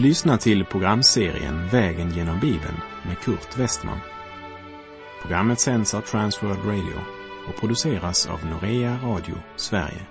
Du 0.00 0.06
lyssnar 0.06 0.36
till 0.36 0.64
programserien 0.64 1.68
Vägen 1.68 2.10
genom 2.10 2.40
Bibeln 2.40 2.80
med 3.06 3.18
Kurt 3.18 3.58
Westman. 3.58 3.98
Programmet 5.22 5.60
sänds 5.60 5.94
av 5.94 6.00
Transworld 6.00 6.64
Radio 6.64 7.00
och 7.48 7.56
produceras 7.60 8.26
av 8.26 8.46
Norea 8.46 8.98
Radio 9.02 9.34
Sverige. 9.56 10.06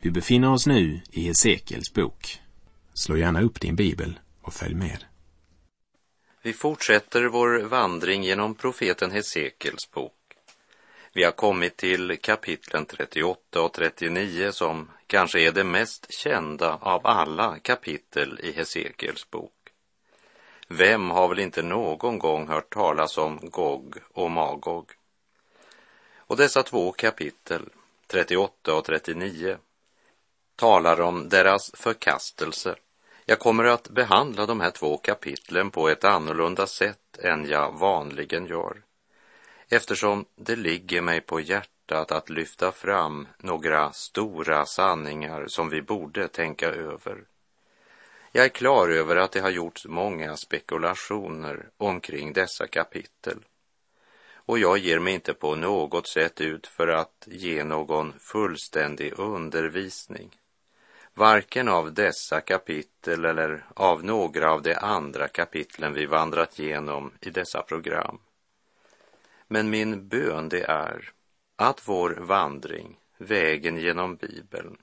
Vi 0.00 0.10
befinner 0.10 0.52
oss 0.52 0.66
nu 0.66 1.00
i 1.10 1.20
Hesekiels 1.20 1.94
bok. 1.94 2.40
Slå 2.94 3.16
gärna 3.16 3.42
upp 3.42 3.60
din 3.60 3.76
bibel 3.76 4.18
och 4.42 4.52
följ 4.52 4.74
med. 4.74 5.04
Vi 6.42 6.52
fortsätter 6.52 7.24
vår 7.24 7.62
vandring 7.62 8.22
genom 8.22 8.54
profeten 8.54 9.10
Hesekiels 9.10 9.90
bok. 9.90 10.12
Vi 11.14 11.24
har 11.24 11.32
kommit 11.32 11.76
till 11.76 12.18
kapitlen 12.22 12.86
38 12.86 13.62
och 13.62 13.72
39 13.72 14.52
som 14.52 14.88
kanske 15.12 15.40
är 15.40 15.52
det 15.52 15.64
mest 15.64 16.12
kända 16.12 16.78
av 16.80 17.06
alla 17.06 17.58
kapitel 17.58 18.40
i 18.42 18.52
Hesekiels 18.52 19.30
bok. 19.30 19.52
Vem 20.68 21.10
har 21.10 21.28
väl 21.28 21.38
inte 21.38 21.62
någon 21.62 22.18
gång 22.18 22.48
hört 22.48 22.74
talas 22.74 23.18
om 23.18 23.40
Gog 23.42 23.96
och 24.12 24.30
Magog? 24.30 24.90
Och 26.16 26.36
dessa 26.36 26.62
två 26.62 26.92
kapitel, 26.92 27.68
38 28.06 28.74
och 28.74 28.84
39, 28.84 29.56
talar 30.56 31.00
om 31.00 31.28
deras 31.28 31.70
förkastelse. 31.74 32.74
Jag 33.26 33.38
kommer 33.38 33.64
att 33.64 33.88
behandla 33.88 34.46
de 34.46 34.60
här 34.60 34.70
två 34.70 34.96
kapitlen 34.96 35.70
på 35.70 35.88
ett 35.88 36.04
annorlunda 36.04 36.66
sätt 36.66 37.18
än 37.18 37.48
jag 37.48 37.78
vanligen 37.78 38.46
gör 38.46 38.82
eftersom 39.68 40.24
det 40.36 40.56
ligger 40.56 41.02
mig 41.02 41.20
på 41.20 41.40
hjärtat 41.40 41.81
att 41.94 42.30
lyfta 42.30 42.72
fram 42.72 43.28
några 43.38 43.92
stora 43.92 44.66
sanningar 44.66 45.46
som 45.46 45.68
vi 45.68 45.82
borde 45.82 46.28
tänka 46.28 46.68
över. 46.68 47.24
Jag 48.32 48.44
är 48.44 48.48
klar 48.48 48.88
över 48.88 49.16
att 49.16 49.32
det 49.32 49.40
har 49.40 49.50
gjorts 49.50 49.86
många 49.86 50.36
spekulationer 50.36 51.68
omkring 51.76 52.32
dessa 52.32 52.66
kapitel. 52.66 53.38
Och 54.34 54.58
jag 54.58 54.78
ger 54.78 54.98
mig 54.98 55.14
inte 55.14 55.34
på 55.34 55.54
något 55.54 56.08
sätt 56.08 56.40
ut 56.40 56.66
för 56.66 56.88
att 56.88 57.24
ge 57.26 57.64
någon 57.64 58.12
fullständig 58.18 59.18
undervisning. 59.18 60.36
Varken 61.14 61.68
av 61.68 61.92
dessa 61.92 62.40
kapitel 62.40 63.24
eller 63.24 63.64
av 63.74 64.04
några 64.04 64.52
av 64.52 64.62
de 64.62 64.74
andra 64.74 65.28
kapitlen 65.28 65.94
vi 65.94 66.06
vandrat 66.06 66.58
igenom 66.58 67.12
i 67.20 67.30
dessa 67.30 67.62
program. 67.62 68.18
Men 69.48 69.70
min 69.70 70.08
bön 70.08 70.48
det 70.48 70.62
är 70.62 71.12
att 71.62 71.88
vår 71.88 72.10
vandring, 72.10 72.96
vägen 73.18 73.76
genom 73.76 74.16
Bibeln, 74.16 74.76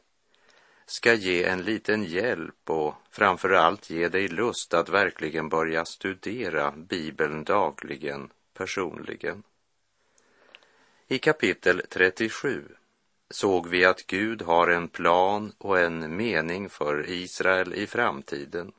ska 0.85 1.13
ge 1.13 1.43
en 1.43 1.63
liten 1.63 2.03
hjälp 2.03 2.69
och 2.69 2.93
framför 3.09 3.49
allt 3.49 3.89
ge 3.89 4.09
dig 4.09 4.27
lust 4.27 4.73
att 4.73 4.89
verkligen 4.89 5.49
börja 5.49 5.85
studera 5.85 6.71
Bibeln 6.71 7.43
dagligen, 7.43 8.29
personligen. 8.53 9.43
I 11.07 11.17
kapitel 11.17 11.81
37 11.89 12.63
såg 13.29 13.67
vi 13.67 13.85
att 13.85 14.07
Gud 14.07 14.41
har 14.41 14.67
en 14.67 14.87
plan 14.87 15.53
och 15.57 15.79
en 15.79 16.15
mening 16.15 16.69
för 16.69 17.09
Israel 17.09 17.73
i 17.73 17.87
framtiden. 17.87 18.71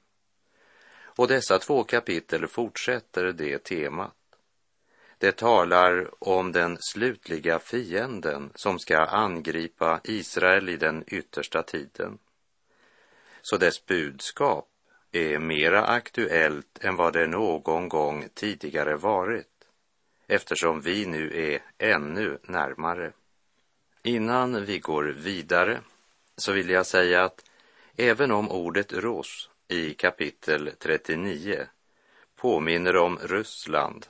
Och 1.02 1.28
dessa 1.28 1.58
två 1.58 1.84
kapitel 1.84 2.46
fortsätter 2.46 3.32
det 3.32 3.58
temat. 3.58 4.14
Det 5.20 5.32
talar 5.32 6.10
om 6.18 6.52
den 6.52 6.78
slutliga 6.80 7.58
fienden 7.58 8.50
som 8.54 8.78
ska 8.78 8.98
angripa 8.98 10.00
Israel 10.04 10.68
i 10.68 10.76
den 10.76 11.04
yttersta 11.06 11.62
tiden. 11.62 12.18
Så 13.42 13.56
dess 13.56 13.86
budskap 13.86 14.68
är 15.12 15.38
mera 15.38 15.84
aktuellt 15.86 16.78
än 16.80 16.96
vad 16.96 17.12
det 17.12 17.26
någon 17.26 17.88
gång 17.88 18.28
tidigare 18.34 18.96
varit, 18.96 19.46
eftersom 20.26 20.80
vi 20.80 21.06
nu 21.06 21.52
är 21.52 21.62
ännu 21.94 22.38
närmare. 22.42 23.12
Innan 24.02 24.64
vi 24.64 24.78
går 24.78 25.04
vidare 25.04 25.80
så 26.36 26.52
vill 26.52 26.70
jag 26.70 26.86
säga 26.86 27.24
att 27.24 27.44
även 27.96 28.30
om 28.30 28.50
ordet 28.50 28.92
ros 28.92 29.50
i 29.68 29.94
kapitel 29.94 30.70
39 30.78 31.66
påminner 32.36 32.96
om 32.96 33.18
Ryssland 33.18 34.06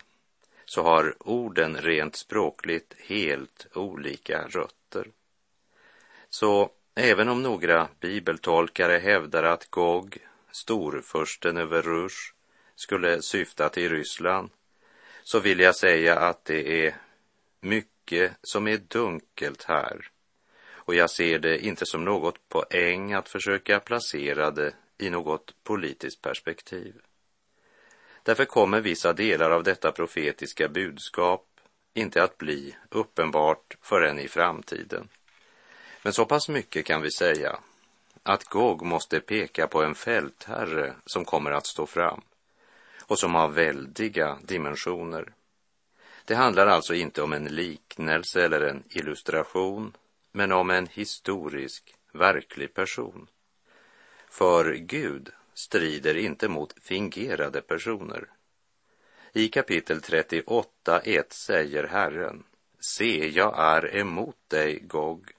så 0.73 0.83
har 0.83 1.15
orden 1.19 1.77
rent 1.77 2.17
språkligt 2.17 2.95
helt 2.99 3.67
olika 3.75 4.47
rötter. 4.47 5.07
Så 6.29 6.71
även 6.95 7.29
om 7.29 7.43
några 7.43 7.89
bibeltolkare 8.01 8.99
hävdar 8.99 9.43
att 9.43 9.71
Gog, 9.71 10.19
storfursten 10.53 11.57
över 11.57 11.83
Rush, 11.83 12.35
skulle 12.77 13.23
syfta 13.23 13.69
till 13.69 13.91
Ryssland, 13.91 14.51
så 15.23 15.41
vill 15.41 15.61
jag 15.61 15.77
säga 15.77 16.19
att 16.19 16.45
det 16.45 16.87
är 16.87 16.97
mycket 17.61 18.33
som 18.43 18.69
är 18.69 18.77
dunkelt 18.77 19.63
här. 19.63 20.09
Och 20.71 20.95
jag 20.95 21.11
ser 21.11 21.39
det 21.39 21.65
inte 21.65 21.87
som 21.87 22.05
något 22.05 22.49
poäng 22.49 23.13
att 23.13 23.29
försöka 23.29 23.81
placera 23.81 24.51
det 24.51 24.75
i 24.99 25.11
något 25.11 25.55
politiskt 25.63 26.23
perspektiv. 26.23 26.95
Därför 28.23 28.45
kommer 28.45 28.81
vissa 28.81 29.13
delar 29.13 29.51
av 29.51 29.63
detta 29.63 29.93
profetiska 29.93 30.69
budskap 30.69 31.47
inte 31.95 32.23
att 32.23 32.39
bli 32.39 32.77
uppenbart 32.89 33.77
förrän 33.83 34.19
i 34.19 34.29
framtiden. 34.29 35.09
Men 36.03 36.13
så 36.13 36.25
pass 36.25 36.49
mycket 36.49 36.87
kan 36.87 37.03
vi 37.03 37.11
säga 37.11 37.59
att 38.23 38.45
Gog 38.45 38.83
måste 38.83 39.21
peka 39.21 39.67
på 39.67 39.83
en 39.83 39.95
fältherre 39.95 40.95
som 41.07 41.25
kommer 41.25 41.51
att 41.51 41.67
stå 41.67 41.87
fram 41.87 42.21
och 43.07 43.19
som 43.19 43.35
har 43.35 43.49
väldiga 43.49 44.39
dimensioner. 44.43 45.33
Det 46.25 46.35
handlar 46.35 46.67
alltså 46.67 46.95
inte 46.95 47.23
om 47.23 47.33
en 47.33 47.45
liknelse 47.45 48.45
eller 48.45 48.61
en 48.61 48.85
illustration, 48.89 49.97
men 50.33 50.53
om 50.53 50.71
en 50.71 50.87
historisk, 50.87 51.95
verklig 52.13 52.75
person. 52.75 53.27
För 54.29 54.75
Gud 54.75 55.33
strider 55.61 56.17
inte 56.17 56.49
mot 56.49 56.75
fingerade 56.83 57.61
personer. 57.61 58.29
I 59.33 59.49
kapitel 59.49 60.01
38.1 60.01 61.25
säger 61.31 61.85
Herren, 61.85 62.45
se, 62.81 63.29
jag 63.29 63.59
är 63.59 63.97
emot 63.97 64.37
dig, 64.49 64.81
Gog. 64.81 65.31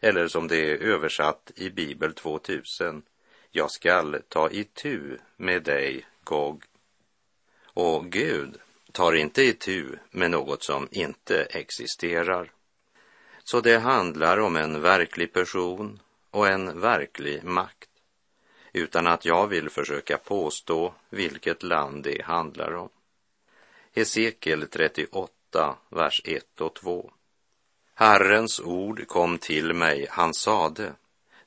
Eller 0.00 0.28
som 0.28 0.48
det 0.48 0.56
är 0.56 0.76
översatt 0.76 1.52
i 1.56 1.70
Bibel 1.70 2.14
2000, 2.14 3.02
jag 3.50 3.70
skall 3.70 4.22
ta 4.28 4.50
itu 4.50 5.18
med 5.36 5.62
dig, 5.62 6.06
Gog. 6.24 6.64
Och 7.64 8.12
Gud 8.12 8.58
tar 8.92 9.12
inte 9.12 9.42
itu 9.42 9.96
med 10.10 10.30
något 10.30 10.62
som 10.62 10.88
inte 10.90 11.42
existerar. 11.42 12.52
Så 13.44 13.60
det 13.60 13.78
handlar 13.78 14.38
om 14.40 14.56
en 14.56 14.80
verklig 14.80 15.32
person 15.32 16.00
och 16.30 16.48
en 16.48 16.80
verklig 16.80 17.44
makt 17.44 17.89
utan 18.72 19.06
att 19.06 19.24
jag 19.24 19.46
vill 19.46 19.70
försöka 19.70 20.18
påstå 20.18 20.94
vilket 21.10 21.62
land 21.62 22.04
det 22.04 22.22
handlar 22.24 22.74
om. 22.74 22.88
Hesekiel 23.94 24.66
38, 24.68 25.76
vers 25.88 26.20
1 26.24 26.60
och 26.60 26.74
2. 26.74 27.10
Herrens 27.94 28.60
ord 28.60 29.06
kom 29.06 29.38
till 29.38 29.74
mig, 29.74 30.06
han 30.10 30.34
sade, 30.34 30.92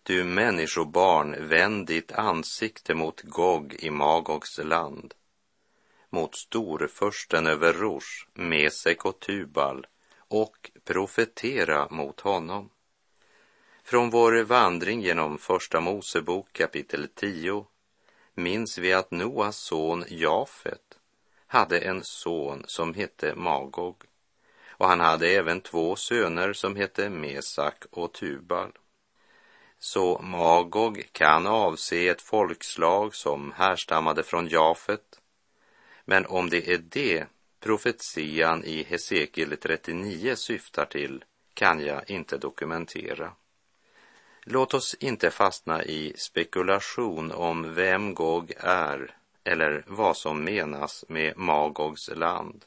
du 0.03 0.23
människobarn, 0.23 1.47
vänd 1.47 1.87
ditt 1.87 2.11
ansikte 2.11 2.93
mot 2.93 3.21
Gog 3.21 3.75
i 3.79 3.89
Magogs 3.89 4.57
land, 4.57 5.13
mot 6.09 6.35
storförsten 6.35 7.47
över 7.47 7.73
Rosh, 7.73 8.27
Mesek 8.33 9.05
och 9.05 9.19
Tubal, 9.19 9.87
och 10.17 10.71
profetera 10.83 11.87
mot 11.89 12.19
honom. 12.19 12.69
Från 13.85 14.09
vår 14.09 14.43
vandring 14.43 15.01
genom 15.01 15.37
Första 15.37 15.79
Mosebok 15.79 16.53
kapitel 16.53 17.07
10 17.15 17.65
minns 18.33 18.77
vi 18.77 18.93
att 18.93 19.11
Noas 19.11 19.57
son 19.57 20.05
Jafet 20.07 20.99
hade 21.47 21.79
en 21.79 22.03
son 22.03 22.63
som 22.67 22.93
hette 22.93 23.35
Magog 23.35 24.03
och 24.67 24.87
han 24.87 24.99
hade 24.99 25.27
även 25.27 25.61
två 25.61 25.95
söner 25.95 26.53
som 26.53 26.75
hette 26.75 27.09
Mesak 27.09 27.85
och 27.91 28.13
Tubal. 28.13 28.71
Så 29.79 30.21
Magog 30.21 31.03
kan 31.11 31.47
avse 31.47 32.07
ett 32.07 32.21
folkslag 32.21 33.15
som 33.15 33.51
härstammade 33.51 34.23
från 34.23 34.47
Jafet. 34.47 35.21
Men 36.05 36.25
om 36.25 36.49
det 36.49 36.73
är 36.73 36.77
det 36.77 37.25
profetian 37.59 38.63
i 38.63 38.83
Hesekiel 38.83 39.57
39 39.57 40.35
syftar 40.35 40.85
till 40.85 41.23
kan 41.53 41.79
jag 41.85 42.09
inte 42.09 42.37
dokumentera. 42.37 43.33
Låt 44.45 44.73
oss 44.73 44.95
inte 44.99 45.31
fastna 45.31 45.83
i 45.83 46.13
spekulation 46.17 47.31
om 47.31 47.73
vem 47.73 48.13
Gog 48.13 48.53
är 48.57 49.17
eller 49.43 49.83
vad 49.87 50.17
som 50.17 50.43
menas 50.43 51.05
med 51.07 51.37
Magogs 51.37 52.09
land, 52.15 52.65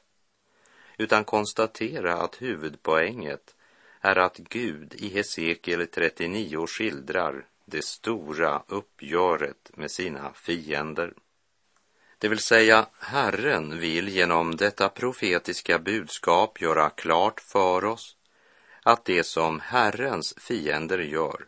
utan 0.99 1.25
konstatera 1.25 2.15
att 2.15 2.43
huvudpoänget 2.43 3.55
är 4.01 4.17
att 4.17 4.37
Gud 4.37 4.95
i 4.95 5.09
Hesekiel 5.09 5.87
39 5.87 6.67
skildrar 6.67 7.47
det 7.65 7.85
stora 7.85 8.63
uppgöret 8.67 9.71
med 9.75 9.91
sina 9.91 10.33
fiender. 10.33 11.15
Det 12.19 12.29
vill 12.29 12.39
säga, 12.39 12.87
Herren 12.99 13.79
vill 13.79 14.09
genom 14.09 14.57
detta 14.57 14.89
profetiska 14.89 15.79
budskap 15.79 16.61
göra 16.61 16.91
klart 16.91 17.41
för 17.41 17.85
oss 17.85 18.17
att 18.83 19.05
det 19.05 19.25
som 19.25 19.61
Herrens 19.61 20.35
fiender 20.37 20.99
gör, 20.99 21.47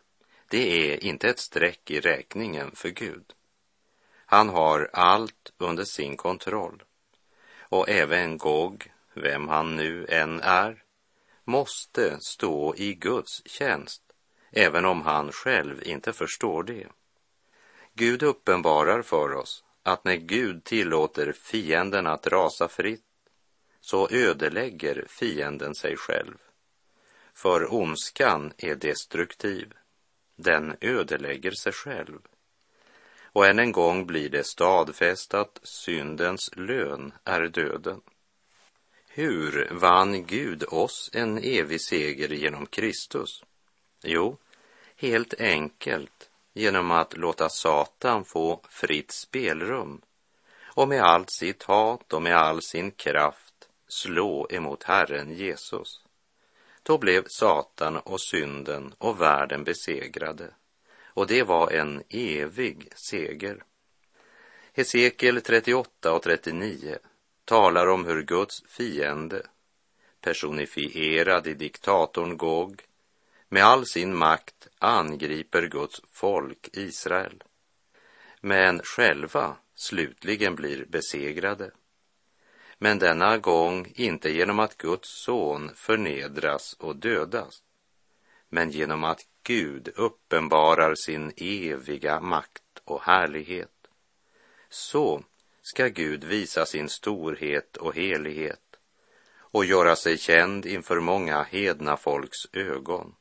det 0.49 0.93
är 0.93 1.03
inte 1.03 1.29
ett 1.29 1.39
streck 1.39 1.91
i 1.91 1.99
räkningen 1.99 2.71
för 2.75 2.89
Gud. 2.89 3.33
Han 4.25 4.49
har 4.49 4.89
allt 4.93 5.53
under 5.57 5.83
sin 5.83 6.17
kontroll. 6.17 6.83
Och 7.59 7.89
även 7.89 8.37
Gog, 8.37 8.91
vem 9.13 9.47
han 9.47 9.75
nu 9.75 10.05
än 10.09 10.39
är, 10.41 10.83
måste 11.43 12.17
stå 12.21 12.75
i 12.75 12.93
Guds 12.93 13.41
tjänst, 13.45 14.01
även 14.51 14.85
om 14.85 15.01
han 15.01 15.31
själv 15.31 15.83
inte 15.83 16.13
förstår 16.13 16.63
det. 16.63 16.87
Gud 17.93 18.23
uppenbarar 18.23 19.01
för 19.01 19.33
oss 19.33 19.63
att 19.83 20.03
när 20.03 20.15
Gud 20.15 20.63
tillåter 20.63 21.31
fienden 21.31 22.07
att 22.07 22.27
rasa 22.27 22.67
fritt 22.67 23.05
så 23.81 24.09
ödelägger 24.11 25.05
fienden 25.09 25.75
sig 25.75 25.95
själv. 25.97 26.37
För 27.33 27.73
ondskan 27.73 28.53
är 28.57 28.75
destruktiv. 28.75 29.73
Den 30.41 30.75
ödelägger 30.81 31.51
sig 31.51 31.71
själv. 31.71 32.19
Och 33.23 33.45
än 33.45 33.59
en 33.59 33.71
gång 33.71 34.05
blir 34.05 34.29
det 34.29 34.43
stadfäst 34.43 35.33
att 35.33 35.59
syndens 35.63 36.49
lön 36.55 37.13
är 37.23 37.41
döden. 37.41 38.01
Hur 39.07 39.69
vann 39.71 40.25
Gud 40.25 40.63
oss 40.67 41.09
en 41.13 41.37
evig 41.37 41.81
seger 41.81 42.29
genom 42.29 42.65
Kristus? 42.65 43.43
Jo, 44.03 44.37
helt 44.95 45.33
enkelt 45.33 46.29
genom 46.53 46.91
att 46.91 47.17
låta 47.17 47.49
Satan 47.49 48.25
få 48.25 48.61
fritt 48.69 49.11
spelrum 49.11 50.01
och 50.63 50.87
med 50.87 51.01
allt 51.01 51.31
sitt 51.31 51.63
hat 51.63 52.13
och 52.13 52.21
med 52.21 52.37
all 52.37 52.61
sin 52.61 52.91
kraft 52.91 53.69
slå 53.87 54.47
emot 54.49 54.83
Herren 54.83 55.33
Jesus. 55.33 56.03
Då 56.89 56.97
blev 56.97 57.23
Satan 57.27 57.97
och 57.97 58.21
synden 58.21 58.93
och 58.97 59.21
världen 59.21 59.63
besegrade 59.63 60.53
och 61.03 61.27
det 61.27 61.43
var 61.43 61.71
en 61.71 62.03
evig 62.09 62.89
seger. 62.95 63.63
Hesekiel 64.73 65.41
38 65.41 66.13
och 66.13 66.21
39 66.21 66.97
talar 67.45 67.87
om 67.87 68.05
hur 68.05 68.21
Guds 68.21 68.63
fiende, 68.67 69.47
personifierad 70.21 71.47
i 71.47 71.53
diktatorn 71.53 72.37
Gog, 72.37 72.81
med 73.49 73.63
all 73.63 73.85
sin 73.85 74.15
makt 74.15 74.67
angriper 74.79 75.67
Guds 75.67 76.01
folk 76.11 76.69
Israel, 76.73 77.43
men 78.41 78.81
själva 78.83 79.55
slutligen 79.75 80.55
blir 80.55 80.85
besegrade. 80.85 81.71
Men 82.81 82.99
denna 82.99 83.37
gång 83.37 83.91
inte 83.95 84.29
genom 84.29 84.59
att 84.59 84.77
Guds 84.77 85.09
son 85.23 85.71
förnedras 85.75 86.73
och 86.73 86.95
dödas, 86.95 87.63
men 88.49 88.71
genom 88.71 89.03
att 89.03 89.21
Gud 89.43 89.87
uppenbarar 89.95 90.95
sin 90.95 91.31
eviga 91.37 92.19
makt 92.19 92.63
och 92.83 93.01
härlighet. 93.01 93.87
Så 94.69 95.23
ska 95.61 95.87
Gud 95.87 96.23
visa 96.23 96.65
sin 96.65 96.89
storhet 96.89 97.77
och 97.77 97.95
helighet 97.95 98.69
och 99.51 99.65
göra 99.65 99.95
sig 99.95 100.17
känd 100.17 100.65
inför 100.65 100.99
många 100.99 101.43
hedna 101.43 101.97
folks 101.97 102.37
ögon 102.53 103.15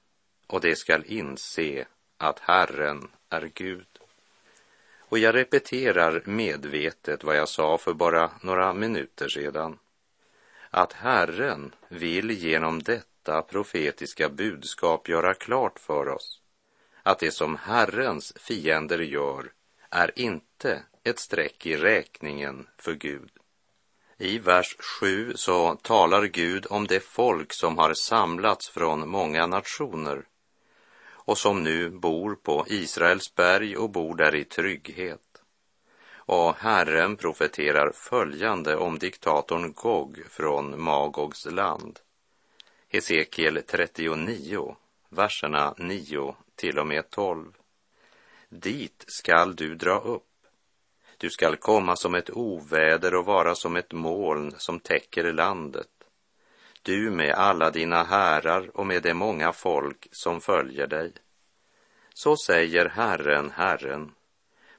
och 0.47 0.61
de 0.61 0.77
skall 0.77 1.05
inse 1.07 1.87
att 2.17 2.39
Herren 2.39 3.09
är 3.29 3.51
Gud. 3.55 3.98
Och 5.09 5.19
jag 5.19 5.35
repeterar 5.35 6.23
medvetet 6.25 7.25
vad 7.25 7.37
jag 7.37 7.49
sa 7.49 7.79
för 7.79 7.95
bara 7.95 8.31
några 8.43 8.73
minuter 8.73 9.29
sedan. 9.29 9.79
Att 10.71 10.93
Herren 10.93 11.75
vill 11.89 12.31
genom 12.31 12.83
detta 12.83 13.43
profetiska 13.43 14.29
budskap 14.29 15.09
göra 15.09 15.35
klart 15.35 15.79
för 15.79 16.09
oss 16.09 16.41
att 17.09 17.19
det 17.19 17.31
som 17.31 17.57
Herrens 17.57 18.33
fiender 18.37 18.99
gör 18.99 19.53
är 19.91 20.19
inte 20.19 20.83
ett 21.05 21.19
streck 21.19 21.67
i 21.67 21.77
räkningen 21.77 22.67
för 22.79 22.95
Gud. 22.95 23.31
I 24.19 24.39
vers 24.39 24.77
7 25.01 25.33
så 25.35 25.75
talar 25.75 26.25
Gud 26.25 26.67
om 26.71 26.87
det 26.87 27.01
folk 27.01 27.53
som 27.53 27.79
har 27.79 27.95
samlats 27.95 28.69
från 28.69 29.09
många 29.09 29.47
nationer 29.47 30.25
och 31.29 31.39
som 31.39 31.63
nu 31.63 31.91
bor 31.91 32.35
på 32.35 32.65
Israels 32.69 33.35
berg 33.35 33.77
och 33.77 33.91
bor 33.91 34.17
där 34.17 34.35
i 34.35 34.45
trygghet. 34.45 35.43
Och 36.15 36.57
Herren 36.57 37.17
profeterar 37.17 37.93
följande 37.95 38.77
om 38.77 38.99
diktatorn 38.99 39.73
Gog 39.73 40.23
från 40.31 40.83
Magogs 40.83 41.47
land. 41.47 41.99
Hesekiel 42.89 43.63
39, 43.67 44.77
verserna 45.09 45.75
9 45.79 46.35
till 46.55 46.79
och 46.79 46.87
med 46.87 47.11
12. 47.11 47.53
Dit 48.49 49.05
skall 49.07 49.57
du 49.57 49.75
dra 49.75 49.99
upp. 49.99 50.47
Du 51.19 51.31
skall 51.31 51.57
komma 51.57 51.97
som 51.97 52.15
ett 52.15 52.31
oväder 52.31 53.15
och 53.15 53.25
vara 53.25 53.55
som 53.55 53.77
ett 53.77 53.93
moln 53.93 54.55
som 54.57 54.81
täcker 54.81 55.33
landet. 55.33 55.98
Du 56.89 57.11
med 57.11 57.35
alla 57.35 57.71
dina 57.71 58.03
härar 58.03 58.71
och 58.75 58.87
med 58.87 59.03
de 59.03 59.15
många 59.15 59.53
folk 59.53 60.09
som 60.13 60.41
följer 60.41 60.87
dig. 60.87 61.13
Så 62.15 62.37
säger 62.47 62.89
Herren, 62.89 63.51
Herren, 63.51 64.13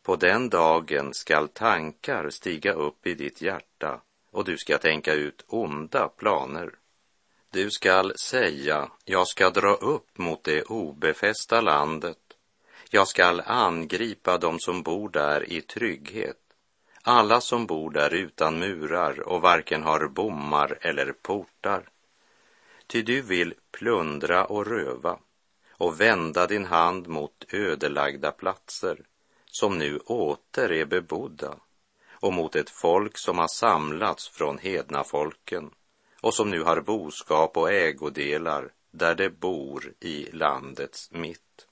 på 0.04 0.16
den 0.16 0.50
dagen 0.50 1.14
skall 1.14 1.48
tankar 1.48 2.30
stiga 2.30 2.74
upp 2.74 3.08
i 3.08 3.14
ditt 3.14 3.42
hjärta 3.42 4.02
och 4.32 4.46
du 4.46 4.58
ska 4.58 4.78
tänka 4.78 5.14
ut 5.14 5.46
onda 5.48 6.08
planer. 6.08 6.72
Du 7.52 7.72
skall 7.72 8.14
säga, 8.18 8.92
jag 9.06 9.28
ska 9.28 9.50
dra 9.50 9.74
upp 9.74 10.18
mot 10.18 10.44
det 10.44 10.64
obefästa 10.64 11.62
landet. 11.62 12.18
Jag 12.90 13.08
skall 13.08 13.42
angripa 13.46 14.38
dem 14.38 14.60
som 14.60 14.84
bor 14.84 15.10
där 15.10 15.52
i 15.52 15.62
trygghet, 15.62 16.38
alla 17.04 17.42
som 17.42 17.66
bor 17.66 17.92
där 17.92 18.14
utan 18.14 18.60
murar 18.60 19.20
och 19.20 19.42
varken 19.42 19.84
har 19.84 20.08
bommar 20.08 20.78
eller 20.82 21.12
portar. 21.12 21.90
Ty 22.92 23.02
du 23.02 23.22
vill 23.22 23.54
plundra 23.72 24.46
och 24.46 24.68
röva 24.68 25.20
och 25.72 26.02
vända 26.02 26.48
din 26.48 26.66
hand 26.66 27.08
mot 27.08 27.46
ödelagda 27.54 28.32
platser 28.32 29.06
som 29.46 29.78
nu 29.78 29.98
åter 29.98 30.72
är 30.72 30.86
bebodda 30.86 31.56
och 32.12 32.34
mot 32.34 32.56
ett 32.56 32.70
folk 32.70 33.18
som 33.18 33.38
har 33.38 33.48
samlats 33.48 34.30
från 34.30 34.58
hedna 34.58 35.04
folken 35.04 35.72
och 36.22 36.34
som 36.34 36.50
nu 36.50 36.62
har 36.62 36.82
boskap 36.82 37.58
och 37.58 37.72
ägodelar 37.72 38.72
där 38.92 39.16
det 39.16 39.30
bor 39.30 39.94
i 40.00 40.32
landets 40.32 41.12
mitt. 41.12 41.68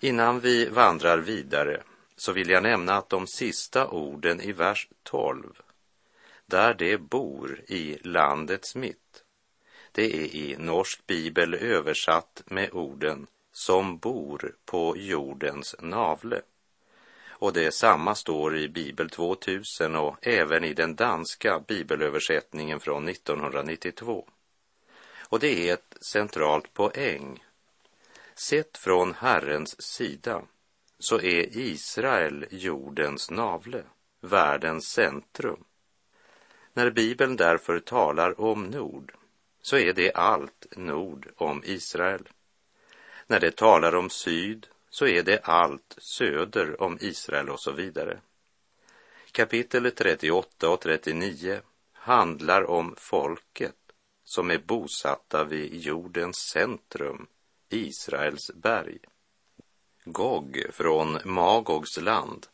Innan 0.00 0.40
vi 0.40 0.68
vandrar 0.68 1.18
vidare 1.18 1.82
så 2.16 2.32
vill 2.32 2.50
jag 2.50 2.62
nämna 2.62 2.94
att 2.94 3.08
de 3.08 3.26
sista 3.26 3.88
orden 3.88 4.40
i 4.40 4.52
vers 4.52 4.88
12, 5.02 5.60
där 6.46 6.74
det 6.74 6.98
bor 6.98 7.60
i 7.68 7.98
landets 8.02 8.74
mitt, 8.74 9.21
det 9.92 10.04
är 10.04 10.36
i 10.36 10.56
norsk 10.58 11.06
bibel 11.06 11.54
översatt 11.54 12.42
med 12.46 12.72
orden 12.72 13.26
som 13.52 13.98
bor 13.98 14.54
på 14.64 14.96
jordens 14.96 15.76
navle. 15.80 16.42
Och 17.28 17.52
det 17.52 17.74
samma 17.74 18.14
står 18.14 18.56
i 18.56 18.68
Bibel 18.68 19.10
2000 19.10 19.96
och 19.96 20.26
även 20.26 20.64
i 20.64 20.74
den 20.74 20.94
danska 20.94 21.60
bibelöversättningen 21.68 22.80
från 22.80 23.08
1992. 23.08 24.28
Och 25.28 25.40
det 25.40 25.68
är 25.68 25.74
ett 25.74 25.96
centralt 26.00 26.74
poäng. 26.74 27.44
Sett 28.34 28.78
från 28.78 29.14
Herrens 29.14 29.82
sida 29.82 30.42
så 30.98 31.20
är 31.20 31.56
Israel 31.58 32.46
jordens 32.50 33.30
navle, 33.30 33.82
världens 34.20 34.84
centrum. 34.84 35.64
När 36.72 36.90
Bibeln 36.90 37.36
därför 37.36 37.80
talar 37.80 38.40
om 38.40 38.64
Nord 38.64 39.12
så 39.62 39.76
är 39.76 39.92
det 39.92 40.12
allt 40.12 40.66
nord 40.76 41.28
om 41.36 41.62
Israel. 41.64 42.28
När 43.26 43.40
det 43.40 43.56
talar 43.56 43.94
om 43.94 44.10
syd 44.10 44.66
så 44.90 45.06
är 45.06 45.22
det 45.22 45.40
allt 45.44 45.94
söder 45.98 46.82
om 46.82 46.98
Israel 47.00 47.50
och 47.50 47.60
så 47.60 47.72
vidare. 47.72 48.20
Kapitel 49.32 49.90
38 49.90 50.68
och 50.68 50.80
39 50.80 51.60
handlar 51.92 52.70
om 52.70 52.94
folket 52.98 53.76
som 54.24 54.50
är 54.50 54.58
bosatta 54.58 55.44
vid 55.44 55.74
jordens 55.74 56.36
centrum, 56.36 57.26
Israels 57.68 58.50
berg. 58.54 58.98
Gog 60.04 60.66
från 60.70 61.18
Magogs 61.24 62.00
land 62.00 62.46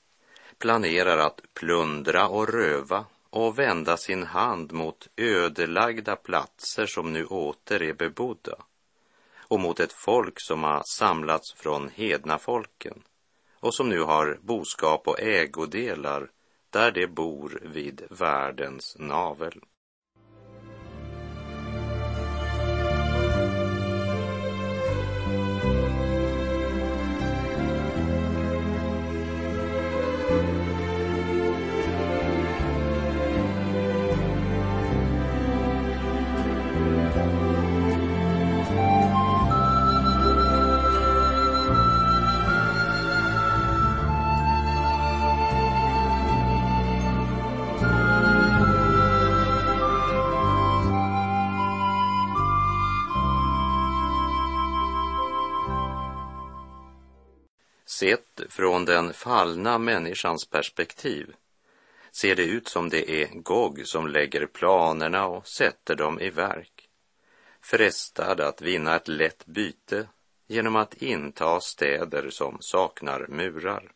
planerar 0.58 1.18
att 1.18 1.40
plundra 1.54 2.28
och 2.28 2.48
röva 2.48 3.06
och 3.30 3.58
vända 3.58 3.96
sin 3.96 4.22
hand 4.22 4.72
mot 4.72 5.08
ödelagda 5.16 6.16
platser 6.16 6.86
som 6.86 7.12
nu 7.12 7.24
åter 7.24 7.82
är 7.82 7.92
bebodda 7.92 8.56
och 9.48 9.60
mot 9.60 9.80
ett 9.80 9.92
folk 9.92 10.34
som 10.36 10.64
har 10.64 10.82
samlats 10.98 11.54
från 11.54 11.88
hedna 11.88 12.38
folken 12.38 13.02
och 13.60 13.74
som 13.74 13.88
nu 13.88 14.00
har 14.00 14.38
boskap 14.42 15.08
och 15.08 15.20
ägodelar 15.20 16.30
där 16.70 16.90
de 16.90 17.06
bor 17.06 17.60
vid 17.62 18.02
världens 18.10 18.96
navel. 18.98 19.60
Från 58.48 58.84
den 58.84 59.12
fallna 59.12 59.78
människans 59.78 60.44
perspektiv 60.50 61.34
ser 62.12 62.36
det 62.36 62.44
ut 62.44 62.68
som 62.68 62.88
det 62.88 63.10
är 63.10 63.26
Gog 63.26 63.86
som 63.86 64.06
lägger 64.06 64.46
planerna 64.46 65.26
och 65.26 65.48
sätter 65.48 65.94
dem 65.94 66.20
i 66.20 66.30
verk. 66.30 66.88
Frestad 67.60 68.40
att 68.40 68.62
vinna 68.62 68.96
ett 68.96 69.08
lätt 69.08 69.46
byte 69.46 70.08
genom 70.46 70.76
att 70.76 70.94
inta 70.94 71.60
städer 71.60 72.30
som 72.30 72.56
saknar 72.60 73.26
murar. 73.28 73.92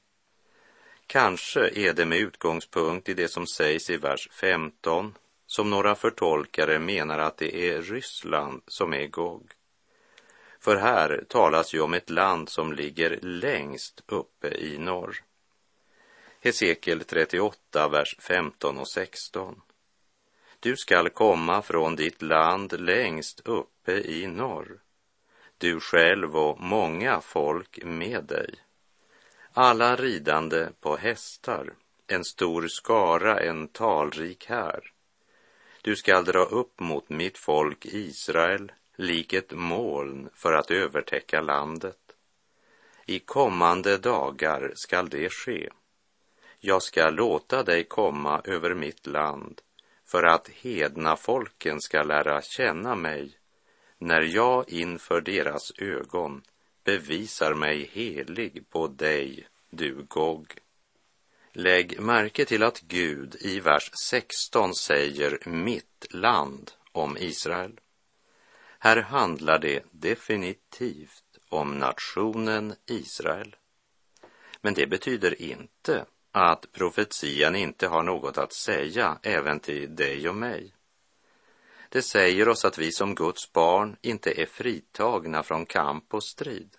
Kanske 1.07 1.69
är 1.69 1.93
det 1.93 2.07
med 2.07 2.19
utgångspunkt 2.19 3.09
i 3.09 3.15
det 3.15 3.29
som 3.29 3.47
sägs 3.47 3.91
i 3.91 3.97
vers 3.97 4.29
15 4.33 5.15
som 5.47 5.71
några 5.71 5.95
förtolkare 5.95 6.79
menar 6.79 7.19
att 7.19 7.37
det 7.37 7.71
är 7.71 7.83
Ryssland 7.83 8.63
som 8.67 8.95
är 8.95 9.07
Gog. 9.07 9.51
För 10.63 10.77
här 10.77 11.25
talas 11.29 11.75
ju 11.75 11.81
om 11.81 11.95
ett 11.95 12.11
land 12.11 12.49
som 12.49 12.73
ligger 12.73 13.19
längst 13.23 14.03
uppe 14.07 14.49
i 14.49 14.79
norr. 14.79 15.17
Hesekiel 16.41 17.05
38, 17.05 17.89
vers 17.89 18.17
15 18.21 18.79
och 18.79 18.89
16. 18.89 19.61
Du 20.61 20.77
skall 20.77 21.11
komma 21.11 21.63
från 21.63 21.97
ditt 21.97 22.23
land 22.23 22.81
längst 22.81 23.41
uppe 23.45 23.93
i 23.93 24.27
norr, 24.27 24.81
du 25.59 25.81
själv 25.81 26.37
och 26.37 26.61
många 26.61 27.21
folk 27.21 27.79
med 27.85 28.25
dig. 28.25 28.55
Alla 29.53 29.97
ridande 29.97 30.69
på 30.81 30.97
hästar, 30.97 31.75
en 32.07 32.25
stor 32.25 32.69
skara, 32.69 33.41
en 33.41 33.69
talrik 33.69 34.47
här. 34.49 34.93
Du 35.83 35.97
skall 35.97 36.25
dra 36.25 36.45
upp 36.45 36.81
mot 36.81 37.09
mitt 37.09 37.39
folk 37.39 37.87
Israel 37.87 38.73
lik 38.97 39.33
ett 39.33 39.53
moln 39.53 40.29
för 40.35 40.53
att 40.53 40.71
övertäcka 40.71 41.41
landet. 41.41 41.99
I 43.07 43.19
kommande 43.19 43.99
dagar 43.99 44.73
skall 44.75 45.09
det 45.09 45.33
ske. 45.33 45.71
Jag 46.59 46.83
ska 46.83 47.11
låta 47.11 47.63
dig 47.63 47.85
komma 47.85 48.41
över 48.45 48.75
mitt 48.75 49.07
land 49.07 49.61
för 50.05 50.23
att 50.23 50.49
hedna 50.49 51.17
folken 51.17 51.81
ska 51.81 52.03
lära 52.03 52.43
känna 52.43 52.95
mig 52.95 53.39
när 54.03 54.21
jag 54.23 54.69
inför 54.69 55.21
deras 55.21 55.73
ögon 55.79 56.43
bevisar 56.85 57.55
mig 57.55 57.91
helig 57.93 58.71
på 58.71 58.87
dig, 58.87 59.49
du 59.71 60.07
Gog. 60.09 60.55
Lägg 61.53 62.01
märke 62.01 62.45
till 62.45 62.63
att 62.63 62.81
Gud 62.81 63.37
i 63.41 63.61
vers 63.61 63.91
16 64.09 64.75
säger 64.75 65.39
mitt 65.49 66.07
land 66.11 66.71
om 66.93 67.17
Israel. 67.17 67.81
Här 68.85 68.97
handlar 68.97 69.59
det 69.59 69.85
definitivt 69.91 71.39
om 71.49 71.79
nationen 71.79 72.75
Israel. 72.87 73.57
Men 74.61 74.75
det 74.75 74.87
betyder 74.87 75.43
inte 75.43 76.05
att 76.33 76.73
profetian 76.73 77.57
inte 77.57 77.87
har 77.87 78.03
något 78.03 78.39
att 78.39 78.53
säga 78.53 79.19
även 79.23 79.61
till 79.61 79.97
dig 79.97 80.29
och 80.29 80.35
mig. 80.35 80.75
Det 81.89 82.03
säger 82.03 82.49
oss 82.49 82.65
att 82.65 82.79
vi 82.79 82.93
som 82.93 83.15
Guds 83.15 83.53
barn 83.53 83.97
inte 84.01 84.43
är 84.43 84.47
fritagna 84.47 85.43
från 85.43 85.67
kamp 85.67 86.15
och 86.15 86.25
strid. 86.25 86.77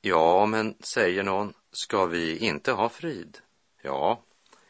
Ja, 0.00 0.46
men 0.46 0.74
säger 0.80 1.22
någon, 1.22 1.54
ska 1.72 2.06
vi 2.06 2.38
inte 2.38 2.72
ha 2.72 2.88
frid? 2.88 3.38
Ja, 3.82 4.22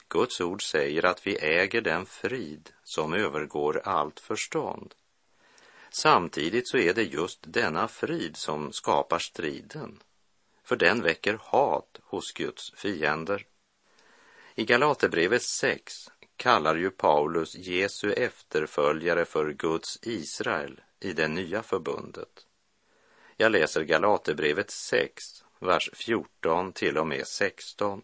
Guds 0.08 0.40
ord 0.40 0.62
säger 0.70 1.04
att 1.04 1.26
vi 1.26 1.36
äger 1.36 1.80
den 1.80 2.06
frid 2.06 2.70
som 2.84 3.14
övergår 3.14 3.80
allt 3.84 4.20
förstånd. 4.20 4.94
Samtidigt 5.90 6.68
så 6.68 6.78
är 6.78 6.94
det 6.94 7.02
just 7.02 7.40
denna 7.42 7.88
frid 7.88 8.36
som 8.36 8.72
skapar 8.72 9.18
striden, 9.18 10.02
för 10.64 10.76
den 10.76 11.02
väcker 11.02 11.38
hat 11.40 12.00
hos 12.02 12.32
Guds 12.32 12.72
fiender. 12.76 13.46
I 14.54 14.64
Galaterbrevet 14.64 15.42
6 15.42 16.10
kallar 16.36 16.76
ju 16.76 16.90
Paulus 16.90 17.54
Jesu 17.54 18.12
efterföljare 18.12 19.24
för 19.24 19.52
Guds 19.52 19.98
Israel 20.02 20.80
i 21.00 21.12
det 21.12 21.28
nya 21.28 21.62
förbundet. 21.62 22.46
Jag 23.36 23.52
läser 23.52 23.82
Galaterbrevet 23.82 24.70
6, 24.70 25.44
vers 25.58 25.90
14 25.92 26.72
till 26.72 26.98
och 26.98 27.06
med 27.06 27.26
16. 27.26 28.02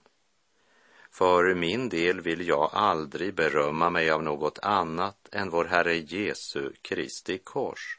För 1.19 1.55
min 1.55 1.89
del 1.89 2.21
vill 2.21 2.49
jag 2.49 2.71
aldrig 2.73 3.35
berömma 3.35 3.91
mig 3.91 4.11
av 4.11 4.23
något 4.23 4.59
annat 4.59 5.29
än 5.33 5.51
vår 5.51 5.65
Herre 5.65 5.97
Jesu 5.97 6.73
Kristi 6.83 7.39
kors, 7.39 7.99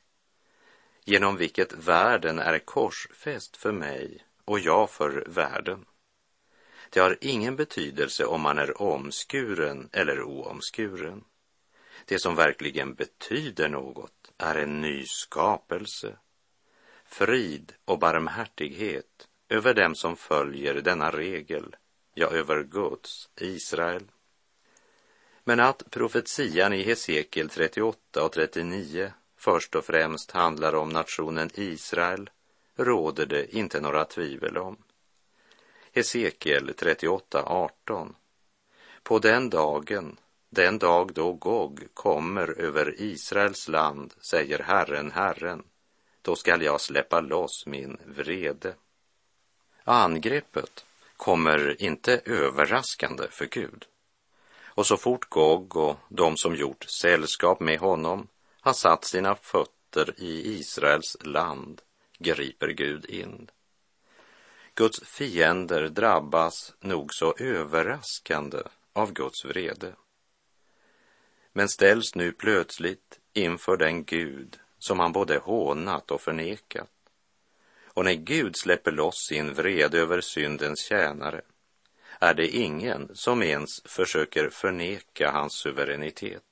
genom 1.05 1.37
vilket 1.37 1.73
världen 1.73 2.39
är 2.39 2.59
korsfäst 2.59 3.57
för 3.57 3.71
mig 3.71 4.25
och 4.45 4.59
jag 4.59 4.89
för 4.89 5.25
världen. 5.27 5.85
Det 6.89 6.99
har 6.99 7.17
ingen 7.21 7.55
betydelse 7.55 8.25
om 8.25 8.41
man 8.41 8.57
är 8.57 8.81
omskuren 8.81 9.89
eller 9.91 10.21
oomskuren. 10.21 11.23
Det 12.05 12.19
som 12.19 12.35
verkligen 12.35 12.93
betyder 12.93 13.69
något 13.69 14.31
är 14.37 14.55
en 14.55 14.81
ny 14.81 15.03
skapelse, 15.05 16.17
frid 17.05 17.73
och 17.85 17.99
barmhärtighet 17.99 19.27
över 19.49 19.73
dem 19.73 19.95
som 19.95 20.15
följer 20.15 20.73
denna 20.73 21.11
regel 21.11 21.75
ja, 22.19 22.27
över 22.27 22.63
Guds 22.63 23.29
Israel. 23.35 24.03
Men 25.43 25.59
att 25.59 25.91
profetian 25.91 26.73
i 26.73 26.83
Hesekiel 26.83 27.49
38 27.49 28.23
och 28.23 28.31
39 28.31 29.13
först 29.37 29.75
och 29.75 29.85
främst 29.85 30.31
handlar 30.31 30.75
om 30.75 30.89
nationen 30.89 31.49
Israel 31.53 32.29
råder 32.75 33.25
det 33.25 33.55
inte 33.55 33.81
några 33.81 34.05
tvivel 34.05 34.57
om. 34.57 34.77
Hesekiel 35.93 36.69
38.18 36.69 38.13
På 39.03 39.19
den 39.19 39.49
dagen, 39.49 40.17
den 40.49 40.79
dag 40.79 41.13
då 41.13 41.33
Gog 41.33 41.87
kommer 41.93 42.59
över 42.59 43.01
Israels 43.01 43.67
land, 43.67 44.13
säger 44.29 44.59
Herren, 44.59 45.11
Herren, 45.11 45.63
då 46.21 46.35
skall 46.35 46.61
jag 46.61 46.81
släppa 46.81 47.21
loss 47.21 47.65
min 47.65 47.97
vrede. 48.05 48.75
Angreppet 49.83 50.86
kommer 51.17 51.81
inte 51.81 52.21
överraskande 52.25 53.27
för 53.29 53.45
Gud. 53.45 53.85
Och 54.65 54.87
så 54.87 54.97
fort 54.97 55.29
Gog 55.29 55.75
och 55.75 55.97
de 56.09 56.37
som 56.37 56.55
gjort 56.55 56.85
sällskap 57.01 57.59
med 57.59 57.79
honom 57.79 58.27
har 58.61 58.73
satt 58.73 59.05
sina 59.05 59.35
fötter 59.35 60.13
i 60.17 60.59
Israels 60.59 61.17
land 61.21 61.81
griper 62.19 62.67
Gud 62.67 63.05
in. 63.05 63.49
Guds 64.73 65.03
fiender 65.03 65.87
drabbas 65.89 66.73
nog 66.79 67.13
så 67.13 67.35
överraskande 67.37 68.57
av 68.93 69.13
Guds 69.13 69.45
vrede. 69.45 69.95
Men 71.53 71.69
ställs 71.69 72.15
nu 72.15 72.31
plötsligt 72.31 73.19
inför 73.33 73.77
den 73.77 74.03
Gud 74.03 74.59
som 74.79 74.99
han 74.99 75.11
både 75.11 75.37
hånat 75.37 76.11
och 76.11 76.21
förnekat. 76.21 76.89
Och 77.97 78.05
när 78.05 78.13
Gud 78.13 78.57
släpper 78.57 78.91
loss 78.91 79.27
sin 79.27 79.53
vrede 79.53 79.99
över 79.99 80.21
syndens 80.21 80.79
tjänare 80.79 81.41
är 82.19 82.33
det 82.33 82.47
ingen 82.47 83.09
som 83.13 83.43
ens 83.43 83.81
försöker 83.85 84.49
förneka 84.49 85.31
hans 85.31 85.53
suveränitet. 85.53 86.43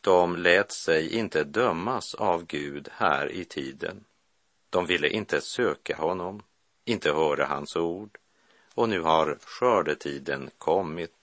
De 0.00 0.36
lät 0.36 0.72
sig 0.72 1.14
inte 1.14 1.44
dömas 1.44 2.14
av 2.14 2.46
Gud 2.46 2.88
här 2.92 3.32
i 3.32 3.44
tiden. 3.44 4.04
De 4.70 4.86
ville 4.86 5.08
inte 5.08 5.40
söka 5.40 5.96
honom, 5.96 6.42
inte 6.84 7.12
höra 7.12 7.46
hans 7.46 7.76
ord 7.76 8.18
och 8.74 8.88
nu 8.88 9.00
har 9.00 9.38
skördetiden 9.42 10.50
kommit. 10.58 11.14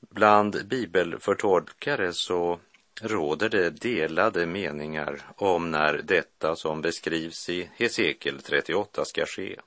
Bland 0.00 0.68
bibelförtolkare 0.68 2.12
så 2.12 2.60
råder 3.02 3.48
det 3.48 3.70
delade 3.70 4.46
meningar 4.46 5.22
om 5.36 5.70
när 5.70 6.02
detta 6.04 6.56
som 6.56 6.82
beskrivs 6.82 7.48
i 7.48 7.70
Hesekiel 7.76 8.42
38 8.42 9.04
ska 9.04 9.26
ske. 9.26 9.60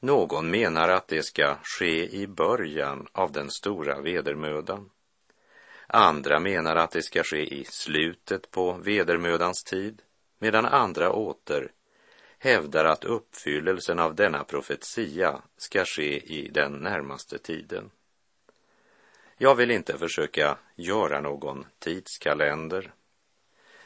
Någon 0.00 0.50
menar 0.50 0.88
att 0.88 1.08
det 1.08 1.22
ska 1.22 1.56
ske 1.62 2.16
i 2.16 2.26
början 2.26 3.06
av 3.12 3.32
den 3.32 3.50
stora 3.50 4.00
vedermödan. 4.00 4.90
Andra 5.86 6.40
menar 6.40 6.76
att 6.76 6.90
det 6.90 7.02
ska 7.02 7.22
ske 7.22 7.54
i 7.54 7.64
slutet 7.64 8.50
på 8.50 8.72
vedermödans 8.72 9.64
tid, 9.64 10.02
medan 10.38 10.66
andra 10.66 11.12
åter 11.12 11.72
hävdar 12.38 12.84
att 12.84 13.04
uppfyllelsen 13.04 13.98
av 13.98 14.14
denna 14.14 14.44
profetia 14.44 15.42
ska 15.56 15.84
ske 15.84 16.34
i 16.34 16.48
den 16.48 16.72
närmaste 16.72 17.38
tiden. 17.38 17.90
Jag 19.42 19.54
vill 19.54 19.70
inte 19.70 19.98
försöka 19.98 20.58
göra 20.76 21.20
någon 21.20 21.66
tidskalender, 21.78 22.92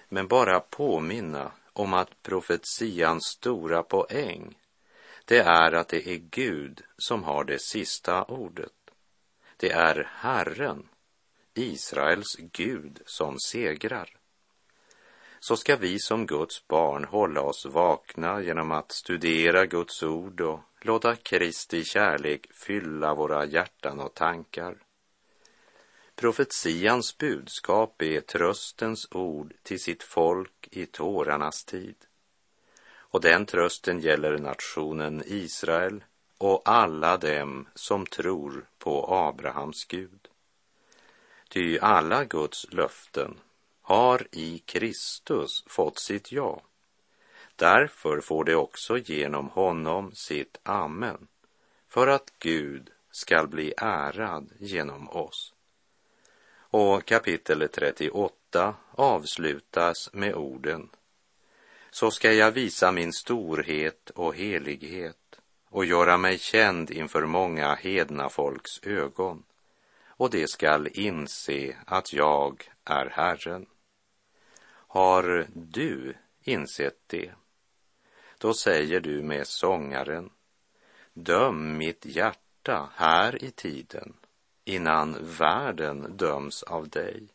men 0.08 0.28
bara 0.28 0.60
påminna 0.60 1.52
om 1.72 1.94
att 1.94 2.22
profetians 2.22 3.24
stora 3.24 3.82
poäng, 3.82 4.58
det 5.24 5.38
är 5.38 5.72
att 5.72 5.88
det 5.88 6.08
är 6.08 6.16
Gud 6.16 6.82
som 6.98 7.24
har 7.24 7.44
det 7.44 7.62
sista 7.62 8.24
ordet. 8.24 8.72
Det 9.56 9.70
är 9.70 10.10
Herren, 10.14 10.88
Israels 11.54 12.36
Gud, 12.38 13.00
som 13.06 13.36
segrar. 13.38 14.16
Så 15.40 15.56
ska 15.56 15.76
vi 15.76 15.98
som 15.98 16.26
Guds 16.26 16.66
barn 16.68 17.04
hålla 17.04 17.40
oss 17.40 17.66
vakna 17.66 18.42
genom 18.42 18.72
att 18.72 18.92
studera 18.92 19.66
Guds 19.66 20.02
ord 20.02 20.40
och 20.40 20.60
låta 20.80 21.16
Kristi 21.16 21.84
kärlek 21.84 22.46
fylla 22.52 23.14
våra 23.14 23.44
hjärtan 23.46 24.00
och 24.00 24.14
tankar. 24.14 24.83
Profetians 26.16 27.18
budskap 27.18 28.02
är 28.02 28.20
tröstens 28.20 29.08
ord 29.10 29.54
till 29.62 29.80
sitt 29.80 30.02
folk 30.02 30.68
i 30.70 30.86
tårarnas 30.86 31.64
tid. 31.64 31.96
Och 32.96 33.20
den 33.20 33.46
trösten 33.46 34.00
gäller 34.00 34.38
nationen 34.38 35.22
Israel 35.26 36.04
och 36.38 36.62
alla 36.64 37.16
dem 37.16 37.68
som 37.74 38.06
tror 38.06 38.66
på 38.78 39.14
Abrahams 39.14 39.84
Gud. 39.84 40.28
Ty 41.48 41.78
alla 41.78 42.24
Guds 42.24 42.72
löften 42.72 43.40
har 43.82 44.26
i 44.30 44.58
Kristus 44.58 45.64
fått 45.66 45.98
sitt 45.98 46.32
ja. 46.32 46.62
Därför 47.56 48.20
får 48.20 48.44
det 48.44 48.54
också 48.54 48.98
genom 48.98 49.48
honom 49.48 50.12
sitt 50.14 50.58
amen, 50.62 51.28
för 51.88 52.06
att 52.06 52.32
Gud 52.38 52.90
skall 53.10 53.48
bli 53.48 53.74
ärad 53.76 54.50
genom 54.58 55.10
oss. 55.10 55.53
Och 56.76 57.04
kapitel 57.04 57.68
38 57.68 58.74
avslutas 58.90 60.10
med 60.12 60.34
orden 60.34 60.90
Så 61.90 62.10
ska 62.10 62.32
jag 62.32 62.50
visa 62.50 62.92
min 62.92 63.12
storhet 63.12 64.10
och 64.10 64.34
helighet 64.34 65.40
och 65.68 65.84
göra 65.84 66.16
mig 66.16 66.38
känd 66.38 66.90
inför 66.90 67.26
många 67.26 67.74
hedna 67.74 68.28
folks 68.28 68.82
ögon 68.82 69.42
och 70.06 70.30
det 70.30 70.50
skall 70.50 70.88
inse 70.92 71.76
att 71.86 72.12
jag 72.12 72.70
är 72.84 73.06
Herren. 73.06 73.66
Har 74.66 75.46
du 75.54 76.14
insett 76.42 77.00
det? 77.06 77.32
Då 78.38 78.54
säger 78.54 79.00
du 79.00 79.22
med 79.22 79.46
sångaren 79.46 80.30
Döm 81.12 81.76
mitt 81.76 82.06
hjärta 82.06 82.88
här 82.94 83.44
i 83.44 83.50
tiden 83.50 84.14
innan 84.64 85.16
världen 85.20 86.16
döms 86.16 86.62
av 86.62 86.88
dig 86.88 87.28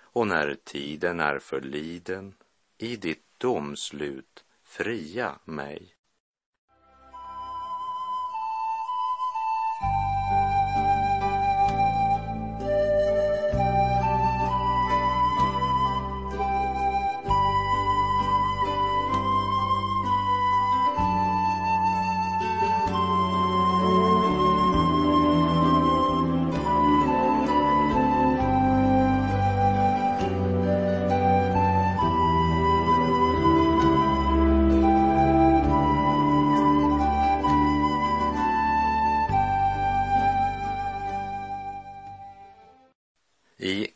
och 0.00 0.26
när 0.26 0.56
tiden 0.64 1.20
är 1.20 1.38
förliden 1.38 2.34
i 2.78 2.96
ditt 2.96 3.24
domslut 3.38 4.44
fria 4.62 5.38
mig. 5.44 5.94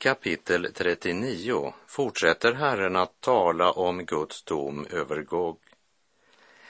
Kapitel 0.03 0.73
39 0.75 1.75
fortsätter 1.87 2.53
Herren 2.53 2.97
att 2.97 3.21
tala 3.21 3.73
om 3.73 4.05
Guds 4.05 4.43
dom 4.43 4.87
över 4.91 5.23
Gog. 5.23 5.59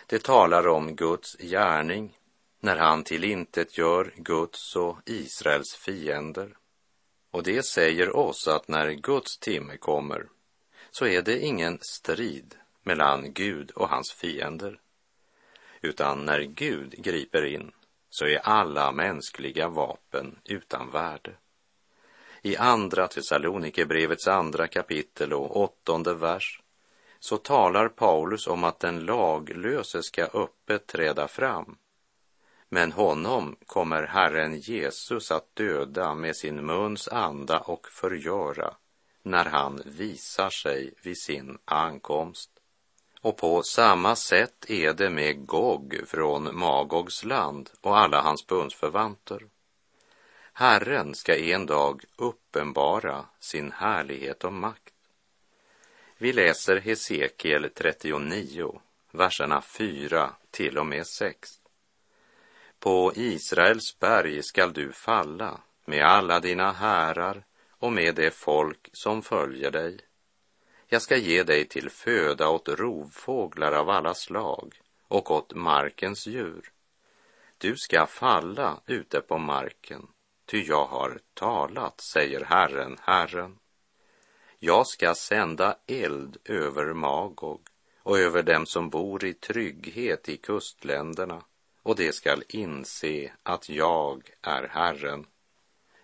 Det 0.06 0.22
talar 0.22 0.68
om 0.68 0.96
Guds 0.96 1.36
gärning 1.38 2.16
när 2.60 2.76
han 2.76 3.04
tillintetgör 3.04 4.14
Guds 4.16 4.76
och 4.76 4.98
Israels 5.06 5.74
fiender. 5.74 6.56
Och 7.30 7.42
det 7.42 7.62
säger 7.62 8.16
oss 8.16 8.48
att 8.48 8.68
när 8.68 8.90
Guds 8.90 9.38
timme 9.38 9.76
kommer 9.76 10.26
så 10.90 11.06
är 11.06 11.22
det 11.22 11.40
ingen 11.40 11.78
strid 11.80 12.54
mellan 12.82 13.32
Gud 13.32 13.70
och 13.70 13.88
hans 13.88 14.12
fiender. 14.12 14.80
Utan 15.80 16.24
när 16.24 16.40
Gud 16.40 16.90
griper 16.90 17.44
in 17.44 17.72
så 18.10 18.26
är 18.26 18.38
alla 18.38 18.92
mänskliga 18.92 19.68
vapen 19.68 20.38
utan 20.44 20.90
värde. 20.90 21.36
I 22.42 22.56
andra 22.56 23.08
Thessalonikerbrevets 23.08 24.28
andra 24.28 24.66
kapitel 24.66 25.32
och 25.32 25.56
åttonde 25.56 26.14
vers 26.14 26.60
så 27.20 27.36
talar 27.36 27.88
Paulus 27.88 28.46
om 28.46 28.64
att 28.64 28.80
den 28.80 29.04
laglöse 29.04 30.02
ska 30.02 30.24
öppet 30.24 30.86
träda 30.86 31.28
fram. 31.28 31.76
Men 32.68 32.92
honom 32.92 33.56
kommer 33.66 34.02
Herren 34.02 34.58
Jesus 34.58 35.30
att 35.30 35.56
döda 35.56 36.14
med 36.14 36.36
sin 36.36 36.66
muns 36.66 37.08
anda 37.08 37.58
och 37.58 37.86
förgöra 37.88 38.74
när 39.22 39.44
han 39.44 39.82
visar 39.84 40.50
sig 40.50 40.94
vid 41.02 41.18
sin 41.18 41.58
ankomst. 41.64 42.50
Och 43.20 43.36
på 43.36 43.62
samma 43.62 44.16
sätt 44.16 44.70
är 44.70 44.92
det 44.92 45.10
med 45.10 45.46
Gog 45.46 46.00
från 46.06 46.58
Magogs 46.58 47.24
land 47.24 47.70
och 47.80 47.98
alla 47.98 48.20
hans 48.20 48.46
bundsförvanter. 48.46 49.42
Herren 50.54 51.14
ska 51.14 51.36
en 51.36 51.66
dag 51.66 52.04
uppenbara 52.16 53.26
sin 53.38 53.72
härlighet 53.72 54.44
och 54.44 54.52
makt. 54.52 54.94
Vi 56.18 56.32
läser 56.32 56.80
Hesekiel 56.80 57.70
39, 57.74 58.80
verserna 59.10 59.62
4 59.62 60.32
till 60.50 60.78
och 60.78 60.86
med 60.86 61.06
6. 61.06 61.50
På 62.78 63.12
Israels 63.14 63.98
berg 63.98 64.42
skall 64.42 64.72
du 64.72 64.92
falla 64.92 65.60
med 65.84 66.04
alla 66.04 66.40
dina 66.40 66.72
härar 66.72 67.44
och 67.70 67.92
med 67.92 68.14
det 68.14 68.30
folk 68.30 68.88
som 68.92 69.22
följer 69.22 69.70
dig. 69.70 69.98
Jag 70.86 71.02
ska 71.02 71.16
ge 71.16 71.42
dig 71.42 71.68
till 71.68 71.90
föda 71.90 72.48
åt 72.48 72.68
rovfåglar 72.68 73.72
av 73.72 73.90
alla 73.90 74.14
slag 74.14 74.80
och 75.08 75.30
åt 75.30 75.54
markens 75.54 76.26
djur. 76.26 76.72
Du 77.58 77.76
ska 77.76 78.06
falla 78.06 78.80
ute 78.86 79.20
på 79.20 79.38
marken 79.38 80.06
ty 80.46 80.62
jag 80.62 80.84
har 80.86 81.20
talat, 81.34 82.00
säger 82.00 82.44
Herren, 82.44 82.98
Herren. 83.00 83.58
Jag 84.58 84.86
ska 84.86 85.14
sända 85.14 85.76
eld 85.86 86.36
över 86.44 86.92
Magog 86.92 87.60
och 88.02 88.18
över 88.18 88.42
dem 88.42 88.66
som 88.66 88.90
bor 88.90 89.24
i 89.24 89.34
trygghet 89.34 90.28
i 90.28 90.36
kustländerna, 90.36 91.42
och 91.82 91.96
de 91.96 92.12
skall 92.12 92.42
inse 92.48 93.32
att 93.42 93.68
jag 93.68 94.30
är 94.42 94.68
Herren. 94.68 95.26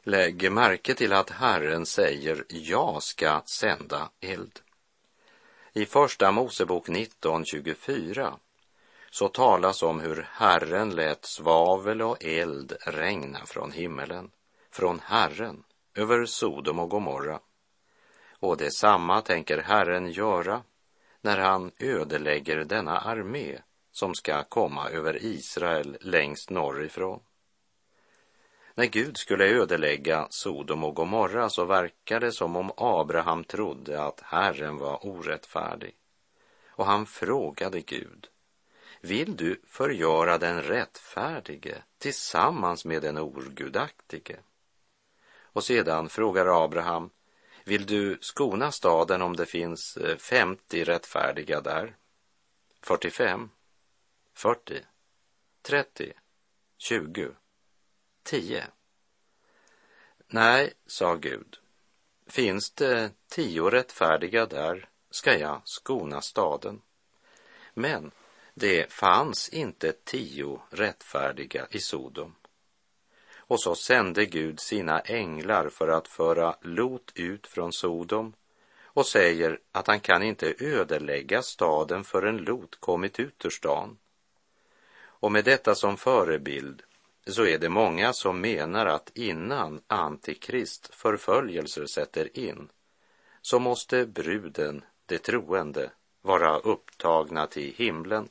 Lägg 0.03 0.53
märke 0.53 0.95
till 0.95 1.13
att 1.13 1.31
Herren 1.31 1.87
säger 1.87 2.45
jag 2.49 3.03
ska 3.03 3.43
sända 3.47 4.11
eld. 4.21 4.61
I 5.73 5.87
Första 5.87 6.33
Mosebok 6.33 6.89
19.24 6.89 8.39
så 9.11 9.29
talas 9.29 9.83
om 9.83 10.01
hur 10.01 10.27
Herren 10.31 10.91
lät 10.91 11.25
svavel 11.25 12.03
och 12.03 12.25
eld 12.25 12.77
regna 12.87 13.47
från 13.47 13.73
himmelen 13.73 14.31
från 14.71 15.01
Herren 15.05 15.65
över 15.95 16.25
Sodom 16.25 16.79
och 16.79 16.91
Gomorra. 16.91 17.41
Och 18.41 18.57
detsamma 18.57 19.21
tänker 19.21 19.59
Herren 19.59 20.11
göra 20.11 20.63
när 21.21 21.39
han 21.39 21.71
ödelägger 21.79 22.65
denna 22.65 22.99
armé 22.99 23.59
som 23.93 24.15
ska 24.15 24.45
komma 24.45 24.89
över 24.91 25.25
Israel 25.25 25.99
längst 26.01 26.51
norrifrån. 26.51 27.21
När 28.75 28.87
Gud 28.87 29.17
skulle 29.17 29.49
ödelägga 29.49 30.27
Sodom 30.31 30.85
och 30.85 30.95
Gomorra 30.95 31.51
så 31.51 31.65
verkade 31.65 32.27
det 32.27 32.33
som 32.33 32.57
om 32.57 32.73
Abraham 32.77 33.45
trodde 33.45 34.03
att 34.03 34.21
Herren 34.21 34.79
var 34.79 35.07
orättfärdig. 35.07 35.95
Och 36.69 36.87
han 36.87 37.07
frågade 37.07 37.81
Gud, 37.81 38.29
vill 39.01 39.37
du 39.37 39.61
förgöra 39.67 40.39
den 40.39 40.63
rättfärdige 40.63 41.83
tillsammans 41.99 42.85
med 42.85 43.03
den 43.03 43.19
orgudaktige. 43.19 44.37
Och 45.43 45.65
sedan 45.65 46.09
frågar 46.09 46.65
Abraham, 46.65 47.11
vill 47.65 47.87
du 47.87 48.19
skona 48.21 48.73
staden 48.73 49.23
om 49.23 49.37
det 49.37 49.47
finns 49.47 49.97
eh, 49.97 50.17
50 50.17 50.85
rättfärdiga 50.85 51.61
där? 51.61 51.97
45, 52.83 53.51
40, 54.35 54.81
30, 55.63 56.13
20, 56.79 57.29
10. 58.23 58.65
Nej, 60.27 60.73
sa 60.87 61.15
Gud, 61.15 61.59
finns 62.27 62.71
det 62.71 63.11
tio 63.29 63.71
rättfärdiga 63.71 64.47
där 64.47 64.89
ska 65.11 65.39
jag 65.39 65.61
skona 65.65 66.21
staden. 66.21 66.83
Men 67.75 68.11
det 68.59 68.93
fanns 68.93 69.49
inte 69.49 69.93
tio 69.93 70.61
rättfärdiga 70.71 71.67
i 71.71 71.81
Sodom. 71.81 72.35
Och 73.37 73.61
så 73.61 73.75
sände 73.75 74.27
Gud 74.27 74.61
sina 74.61 75.01
änglar 75.01 75.69
för 75.69 75.89
att 75.89 76.09
föra 76.09 76.57
Lot 76.61 77.13
ut 77.15 77.47
från 77.47 77.73
Sodom 77.73 78.33
och 78.83 79.07
säger 79.07 79.61
att 79.73 79.87
han 79.87 80.01
kan 80.01 80.23
inte 80.23 80.55
ödelägga 80.59 81.43
staden 81.43 82.05
förrän 82.05 82.37
Lot 82.37 82.81
kommit 82.81 83.21
ut 83.21 83.45
ur 83.45 83.51
stan. 83.51 83.99
Och 85.01 85.33
med 85.33 85.45
detta 85.45 85.75
som 85.75 85.97
förebild 85.97 86.83
så 87.27 87.47
är 87.47 87.59
det 87.59 87.69
många 87.69 88.13
som 88.13 88.41
menar 88.41 88.87
att 88.87 89.11
innan 89.15 89.81
Antikrist 89.87 90.95
förföljelser 90.95 91.87
sätter 91.87 92.39
in 92.39 92.69
så 93.43 93.59
måste 93.59 94.07
bruden, 94.07 94.85
de 95.07 95.19
troende, 95.19 95.91
vara 96.23 96.59
upptagna 96.59 97.47
till 97.47 97.75
himlen. 97.77 98.29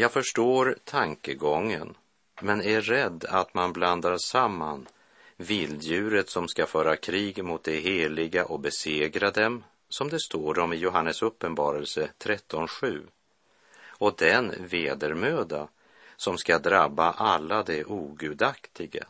Jag 0.00 0.12
förstår 0.12 0.76
tankegången, 0.84 1.96
men 2.40 2.62
är 2.62 2.80
rädd 2.80 3.24
att 3.28 3.54
man 3.54 3.72
blandar 3.72 4.16
samman 4.16 4.88
vilddjuret 5.36 6.28
som 6.28 6.48
ska 6.48 6.66
föra 6.66 6.96
krig 6.96 7.44
mot 7.44 7.64
det 7.64 7.76
heliga 7.76 8.44
och 8.44 8.60
besegra 8.60 9.30
dem, 9.30 9.64
som 9.88 10.08
det 10.08 10.20
står 10.20 10.58
om 10.58 10.72
i 10.72 10.76
Johannes 10.76 11.22
uppenbarelse 11.22 12.10
13.7, 12.18 13.02
och 13.86 14.14
den 14.18 14.54
vedermöda 14.58 15.68
som 16.16 16.38
ska 16.38 16.58
drabba 16.58 17.10
alla 17.10 17.62
de 17.62 17.84
ogudaktiga 17.84 19.04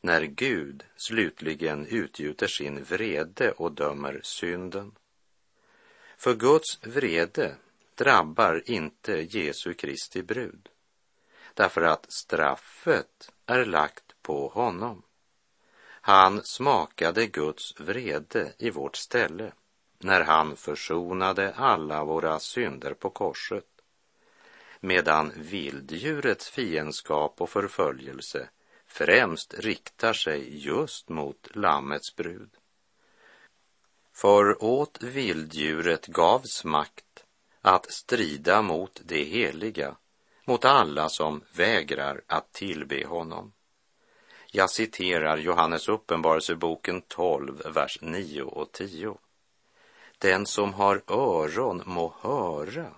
när 0.00 0.22
Gud 0.22 0.84
slutligen 0.96 1.86
utgjuter 1.86 2.46
sin 2.46 2.84
vrede 2.84 3.52
och 3.52 3.72
dömer 3.72 4.20
synden. 4.22 4.92
För 6.16 6.34
Guds 6.34 6.86
vrede 6.86 7.54
drabbar 7.96 8.62
inte 8.66 9.12
Jesu 9.12 9.74
Kristi 9.74 10.22
brud, 10.22 10.68
därför 11.54 11.82
att 11.82 12.12
straffet 12.12 13.32
är 13.46 13.64
lagt 13.64 14.22
på 14.22 14.48
honom. 14.48 15.02
Han 16.00 16.44
smakade 16.44 17.26
Guds 17.26 17.80
vrede 17.80 18.52
i 18.58 18.70
vårt 18.70 18.96
ställe 18.96 19.52
när 19.98 20.20
han 20.20 20.56
försonade 20.56 21.54
alla 21.54 22.04
våra 22.04 22.40
synder 22.40 22.94
på 22.94 23.10
korset 23.10 23.64
medan 24.80 25.32
vilddjurets 25.36 26.50
fiendskap 26.50 27.40
och 27.40 27.50
förföljelse 27.50 28.48
främst 28.86 29.54
riktar 29.54 30.12
sig 30.12 30.66
just 30.66 31.08
mot 31.08 31.48
Lammets 31.56 32.16
brud. 32.16 32.50
För 34.12 34.64
åt 34.64 35.02
vilddjuret 35.02 36.06
gavs 36.06 36.64
makt 36.64 37.15
att 37.66 37.90
strida 37.90 38.62
mot 38.62 39.00
det 39.04 39.24
heliga, 39.24 39.96
mot 40.44 40.64
alla 40.64 41.08
som 41.08 41.44
vägrar 41.52 42.22
att 42.26 42.52
tillbe 42.52 43.06
honom. 43.06 43.52
Jag 44.50 44.70
citerar 44.70 45.36
Johannes 45.36 45.88
uppenbarelseboken 45.88 47.02
12, 47.08 47.62
vers 47.74 47.98
9 48.02 48.42
och 48.42 48.72
10. 48.72 49.18
Den 50.18 50.46
som 50.46 50.74
har 50.74 51.02
öron 51.06 51.82
må 51.86 52.14
höra 52.20 52.94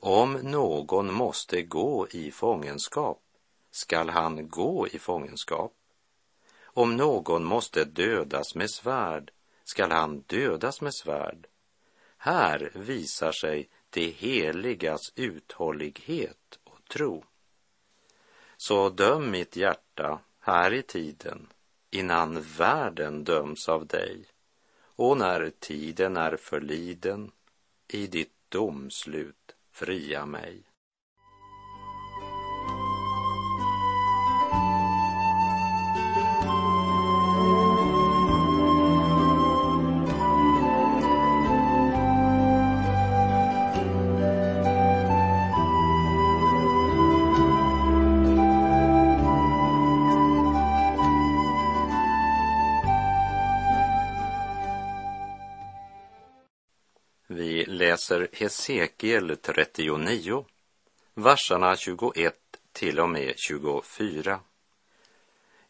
om 0.00 0.32
någon 0.32 1.14
måste 1.14 1.62
gå 1.62 2.08
i 2.10 2.30
fångenskap 2.30 3.22
skall 3.70 4.10
han 4.10 4.48
gå 4.48 4.88
i 4.88 4.98
fångenskap. 4.98 5.72
Om 6.62 6.96
någon 6.96 7.44
måste 7.44 7.84
dödas 7.84 8.54
med 8.54 8.70
svärd 8.70 9.30
skall 9.64 9.90
han 9.90 10.20
dödas 10.20 10.80
med 10.80 10.94
svärd. 10.94 11.46
Här 12.24 12.70
visar 12.74 13.32
sig 13.32 13.68
de 13.94 14.10
heligas 14.10 15.12
uthållighet 15.16 16.58
och 16.64 16.84
tro. 16.88 17.24
Så 18.56 18.88
döm 18.88 19.30
mitt 19.30 19.56
hjärta 19.56 20.20
här 20.40 20.72
i 20.72 20.82
tiden 20.82 21.46
innan 21.90 22.42
världen 22.42 23.24
döms 23.24 23.68
av 23.68 23.86
dig 23.86 24.24
och 24.96 25.18
när 25.18 25.50
tiden 25.50 26.16
är 26.16 26.36
förliden 26.36 27.30
i 27.88 28.06
ditt 28.06 28.34
domslut 28.48 29.54
fria 29.70 30.26
mig. 30.26 30.62
Läser 58.14 58.28
Hesekiel 58.32 59.36
39, 59.36 60.44
verserna 61.14 61.76
21 61.76 62.34
till 62.72 63.00
och 63.00 63.08
med 63.08 63.34
24. 63.36 64.40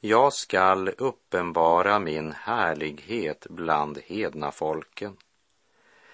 Jag 0.01 0.33
skall 0.33 0.89
uppenbara 0.89 1.99
min 1.99 2.33
härlighet 2.33 3.47
bland 3.51 3.99
hedna 3.99 4.53
folken, 4.53 5.17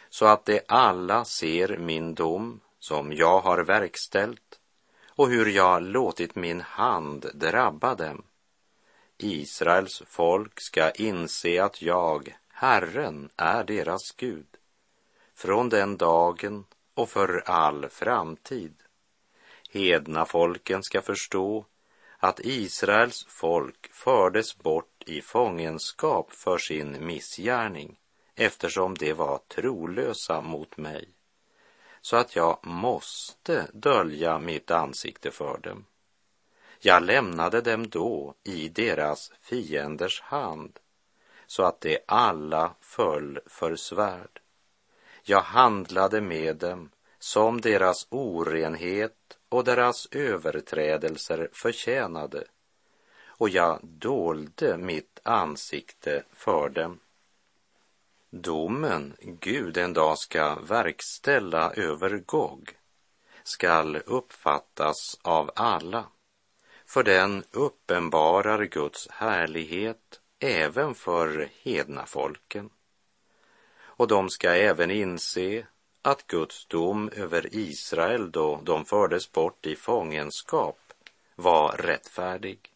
så 0.09 0.27
att 0.27 0.47
de 0.47 0.61
alla 0.69 1.25
ser 1.25 1.79
min 1.79 2.15
dom 2.15 2.61
som 2.79 3.13
jag 3.13 3.41
har 3.41 3.65
verkställt 3.65 4.61
och 5.09 5.29
hur 5.29 5.47
jag 5.47 5.83
låtit 5.83 6.35
min 6.35 6.61
hand 6.61 7.31
drabba 7.35 7.95
dem. 7.95 8.23
Israels 9.19 10.03
folk 10.07 10.61
ska 10.61 10.91
inse 10.91 11.63
att 11.63 11.83
jag, 11.83 12.37
Herren, 12.49 13.31
är 13.37 13.65
deras 13.65 14.13
Gud 14.17 14.60
från 15.41 15.69
den 15.69 15.97
dagen 15.97 16.65
och 16.95 17.09
för 17.09 17.43
all 17.47 17.89
framtid. 17.89 18.75
Hedna 19.71 20.25
folken 20.25 20.83
ska 20.83 21.03
förstå 21.03 21.67
att 22.19 22.41
Israels 22.41 23.27
folk 23.29 23.93
fördes 23.93 24.59
bort 24.59 25.03
i 25.07 25.23
fångenskap 25.23 26.33
för 26.33 26.59
sin 26.59 27.07
missgärning 27.07 27.99
eftersom 28.35 28.95
de 28.95 29.13
var 29.13 29.39
trolösa 29.39 30.41
mot 30.41 30.77
mig 30.77 31.09
så 32.01 32.17
att 32.17 32.37
jag 32.37 32.59
måste 32.63 33.67
dölja 33.73 34.39
mitt 34.39 34.71
ansikte 34.71 35.31
för 35.31 35.59
dem. 35.59 35.85
Jag 36.79 37.03
lämnade 37.03 37.61
dem 37.61 37.89
då 37.89 38.35
i 38.45 38.69
deras 38.69 39.33
fienders 39.41 40.21
hand 40.21 40.79
så 41.47 41.63
att 41.63 41.81
de 41.81 41.99
alla 42.07 42.75
föll 42.81 43.41
för 43.47 43.77
svärd. 43.77 44.40
Jag 45.23 45.41
handlade 45.41 46.21
med 46.21 46.57
dem 46.57 46.91
som 47.19 47.61
deras 47.61 48.07
orenhet 48.11 49.39
och 49.49 49.65
deras 49.65 50.09
överträdelser 50.11 51.49
förtjänade. 51.53 52.45
Och 53.27 53.49
jag 53.49 53.79
dolde 53.83 54.77
mitt 54.77 55.21
ansikte 55.23 56.25
för 56.33 56.69
dem. 56.69 56.99
Domen 58.31 59.17
Gud 59.21 59.77
en 59.77 59.93
dag 59.93 60.19
ska 60.19 60.55
verkställa 60.55 61.73
över 61.73 62.19
Gog 62.27 62.77
skall 63.43 63.97
uppfattas 63.97 65.19
av 65.23 65.51
alla, 65.57 66.07
för 66.87 67.03
den 67.03 67.45
uppenbarar 67.51 68.65
Guds 68.65 69.09
härlighet 69.11 70.21
även 70.39 70.95
för 70.95 71.49
hedna 71.63 72.07
folken 72.07 72.71
och 74.01 74.09
de 74.09 74.31
ska 74.31 74.51
även 74.51 74.91
inse 74.91 75.67
att 76.03 76.27
Guds 76.27 76.67
dom 76.67 77.11
över 77.17 77.55
Israel 77.55 78.31
då 78.31 78.61
de 78.63 78.85
fördes 78.85 79.33
bort 79.33 79.67
i 79.67 79.77
fångenskap 79.77 80.79
var 81.35 81.73
rättfärdig. 81.73 82.73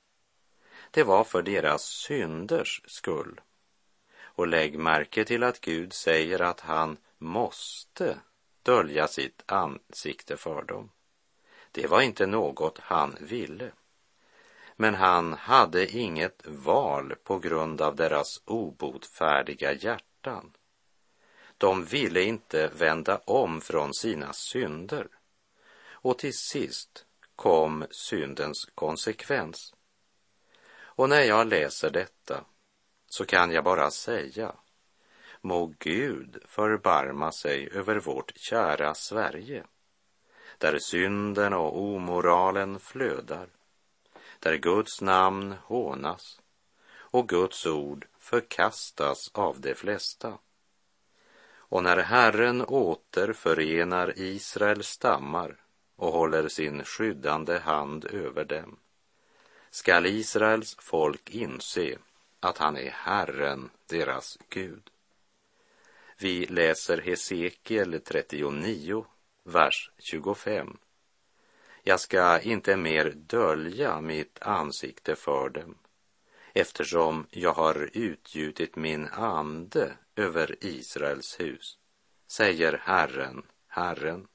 Det 0.90 1.02
var 1.02 1.24
för 1.24 1.42
deras 1.42 1.82
synders 1.84 2.82
skull. 2.86 3.40
Och 4.22 4.46
lägg 4.46 4.78
märke 4.78 5.24
till 5.24 5.42
att 5.42 5.60
Gud 5.60 5.92
säger 5.92 6.42
att 6.42 6.60
han 6.60 6.96
måste 7.18 8.18
dölja 8.62 9.08
sitt 9.08 9.42
ansikte 9.46 10.36
för 10.36 10.62
dem. 10.62 10.90
Det 11.72 11.86
var 11.86 12.00
inte 12.00 12.26
något 12.26 12.78
han 12.78 13.16
ville. 13.20 13.72
Men 14.76 14.94
han 14.94 15.32
hade 15.32 15.96
inget 15.96 16.46
val 16.46 17.14
på 17.24 17.38
grund 17.38 17.80
av 17.80 17.96
deras 17.96 18.42
obotfärdiga 18.44 19.72
hjärtan. 19.72 20.52
De 21.58 21.84
ville 21.84 22.22
inte 22.22 22.70
vända 22.74 23.18
om 23.24 23.60
från 23.60 23.94
sina 23.94 24.32
synder. 24.32 25.08
Och 25.86 26.18
till 26.18 26.34
sist 26.34 27.06
kom 27.36 27.86
syndens 27.90 28.64
konsekvens. 28.74 29.74
Och 30.96 31.08
när 31.08 31.22
jag 31.22 31.46
läser 31.46 31.90
detta 31.90 32.44
så 33.06 33.24
kan 33.24 33.50
jag 33.50 33.64
bara 33.64 33.90
säga, 33.90 34.54
må 35.40 35.74
Gud 35.78 36.42
förbarma 36.44 37.32
sig 37.32 37.68
över 37.72 37.96
vårt 37.96 38.32
kära 38.36 38.94
Sverige, 38.94 39.64
där 40.58 40.78
synden 40.78 41.52
och 41.52 41.82
omoralen 41.82 42.80
flödar, 42.80 43.48
där 44.38 44.56
Guds 44.56 45.00
namn 45.00 45.54
hånas 45.64 46.40
och 46.94 47.28
Guds 47.28 47.66
ord 47.66 48.06
förkastas 48.18 49.30
av 49.32 49.60
de 49.60 49.74
flesta. 49.74 50.38
Och 51.74 51.82
när 51.82 51.96
Herren 51.96 52.64
återförenar 52.68 54.12
Israels 54.16 54.88
stammar 54.88 55.56
och 55.96 56.12
håller 56.12 56.48
sin 56.48 56.84
skyddande 56.84 57.58
hand 57.58 58.04
över 58.04 58.44
dem, 58.44 58.76
skall 59.70 60.06
Israels 60.06 60.76
folk 60.80 61.30
inse 61.30 61.98
att 62.40 62.58
han 62.58 62.76
är 62.76 62.90
Herren, 62.90 63.70
deras 63.86 64.38
Gud. 64.48 64.90
Vi 66.18 66.46
läser 66.46 66.98
Hesekiel 66.98 68.00
39, 68.00 69.06
vers 69.44 69.90
25. 69.98 70.76
Jag 71.82 72.00
ska 72.00 72.40
inte 72.40 72.76
mer 72.76 73.10
dölja 73.16 74.00
mitt 74.00 74.42
ansikte 74.42 75.16
för 75.16 75.48
dem 75.48 75.74
eftersom 76.52 77.26
jag 77.30 77.52
har 77.52 77.90
utgjutit 77.92 78.76
min 78.76 79.08
ande 79.08 79.92
över 80.16 80.56
Israels 80.60 81.40
hus, 81.40 81.78
säger 82.26 82.80
Herren, 82.84 83.42
Herren. 83.68 84.26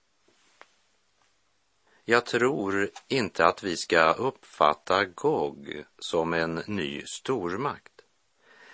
Jag 2.05 2.25
tror 2.25 2.89
inte 3.07 3.45
att 3.45 3.63
vi 3.63 3.77
ska 3.77 4.13
uppfatta 4.13 5.05
Gog 5.05 5.83
som 5.99 6.33
en 6.33 6.63
ny 6.67 7.05
stormakt, 7.05 8.01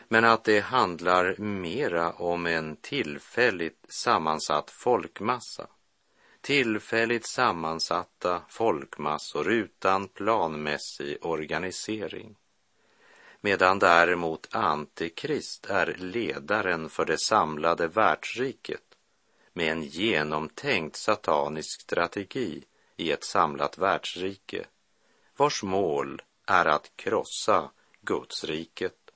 men 0.08 0.26
att 0.26 0.44
det 0.44 0.60
handlar 0.60 1.38
mera 1.38 2.14
om 2.14 2.46
en 2.46 2.76
tillfälligt 2.76 3.86
sammansatt 3.90 4.72
folkmassa. 4.72 5.68
Tillfälligt 6.42 7.26
sammansatta 7.26 8.42
folkmassor 8.50 9.52
utan 9.52 10.08
planmässig 10.08 11.18
organisering. 11.22 12.36
Medan 13.46 13.80
däremot 13.80 14.56
Antikrist 14.56 15.66
är 15.66 15.96
ledaren 16.00 16.90
för 16.90 17.06
det 17.06 17.18
samlade 17.18 17.88
världsriket 17.88 18.84
med 19.54 19.72
en 19.72 19.84
genomtänkt 19.84 20.96
satanisk 20.96 21.82
strategi 21.82 22.64
i 22.98 23.12
ett 23.12 23.24
samlat 23.24 23.78
världsrike 23.78 24.66
vars 25.38 25.64
mål 25.64 26.22
är 26.46 26.66
att 26.66 26.92
krossa 26.96 27.72
Guds 28.02 28.44
riket. 28.44 29.12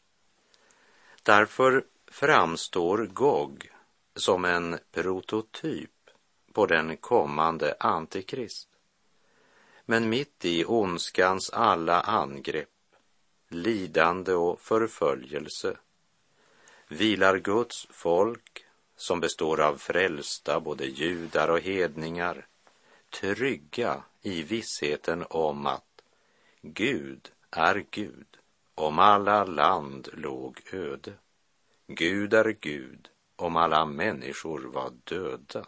Därför 1.23 1.85
framstår 2.11 2.97
Gog 2.97 3.71
som 4.15 4.45
en 4.45 4.79
prototyp 4.91 6.09
på 6.53 6.65
den 6.65 6.97
kommande 6.97 7.75
Antikrist. 7.79 8.69
Men 9.85 10.09
mitt 10.09 10.45
i 10.45 10.65
ondskans 10.65 11.49
alla 11.49 12.01
angrepp, 12.01 12.69
lidande 13.49 14.33
och 14.33 14.61
förföljelse 14.61 15.77
vilar 16.87 17.37
Guds 17.37 17.87
folk 17.89 18.65
som 18.95 19.19
består 19.19 19.61
av 19.61 19.77
frälsta, 19.77 20.59
både 20.59 20.85
judar 20.85 21.49
och 21.49 21.59
hedningar, 21.59 22.47
trygga 23.09 24.03
i 24.21 24.43
vissheten 24.43 25.25
om 25.29 25.65
att 25.65 26.01
Gud 26.61 27.31
är 27.49 27.85
Gud 27.91 28.37
om 28.75 28.99
alla 28.99 29.45
land 29.45 30.09
låg 30.13 30.61
öde. 30.71 31.13
Gud 31.87 32.33
är 32.33 32.55
Gud 32.59 33.09
om 33.35 33.55
alla 33.55 33.85
människor 33.85 34.59
var 34.59 34.89
döda. 35.03 35.65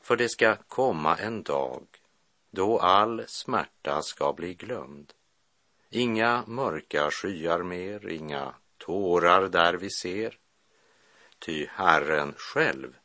För 0.00 0.16
det 0.16 0.28
ska 0.28 0.56
komma 0.56 1.16
en 1.16 1.42
dag 1.42 1.86
då 2.50 2.78
all 2.78 3.24
smärta 3.26 4.02
ska 4.02 4.32
bli 4.32 4.54
glömd. 4.54 5.12
Inga 5.96 6.44
mörka 6.46 7.10
skyar 7.10 7.62
mer, 7.62 8.08
inga 8.08 8.54
tårar 8.78 9.48
där 9.48 9.74
vi 9.74 9.90
ser. 9.90 10.38
Ty 11.38 11.66
Herren 11.66 12.34
själv 12.36 12.96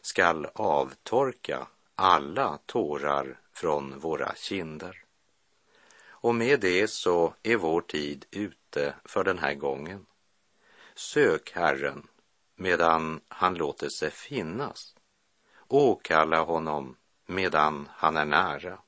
skall 0.00 0.46
avtorka 0.54 1.66
alla 1.94 2.58
tårar 2.66 3.40
från 3.52 3.98
våra 3.98 4.34
kinder. 4.34 5.04
Och 6.02 6.34
med 6.34 6.60
det 6.60 6.90
så 6.90 7.34
är 7.42 7.56
vår 7.56 7.80
tid 7.80 8.26
ute 8.30 8.94
för 9.04 9.24
den 9.24 9.38
här 9.38 9.54
gången. 9.54 10.06
Sök 10.94 11.52
Herren 11.54 12.06
medan 12.56 13.20
han 13.28 13.54
låter 13.54 13.88
sig 13.88 14.10
finnas. 14.10 14.94
Åkalla 15.68 16.42
honom 16.42 16.96
medan 17.26 17.88
han 17.92 18.16
är 18.16 18.24
nära. 18.24 18.78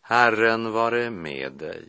Herren 0.00 0.72
vare 0.72 1.10
med 1.10 1.52
dig. 1.52 1.88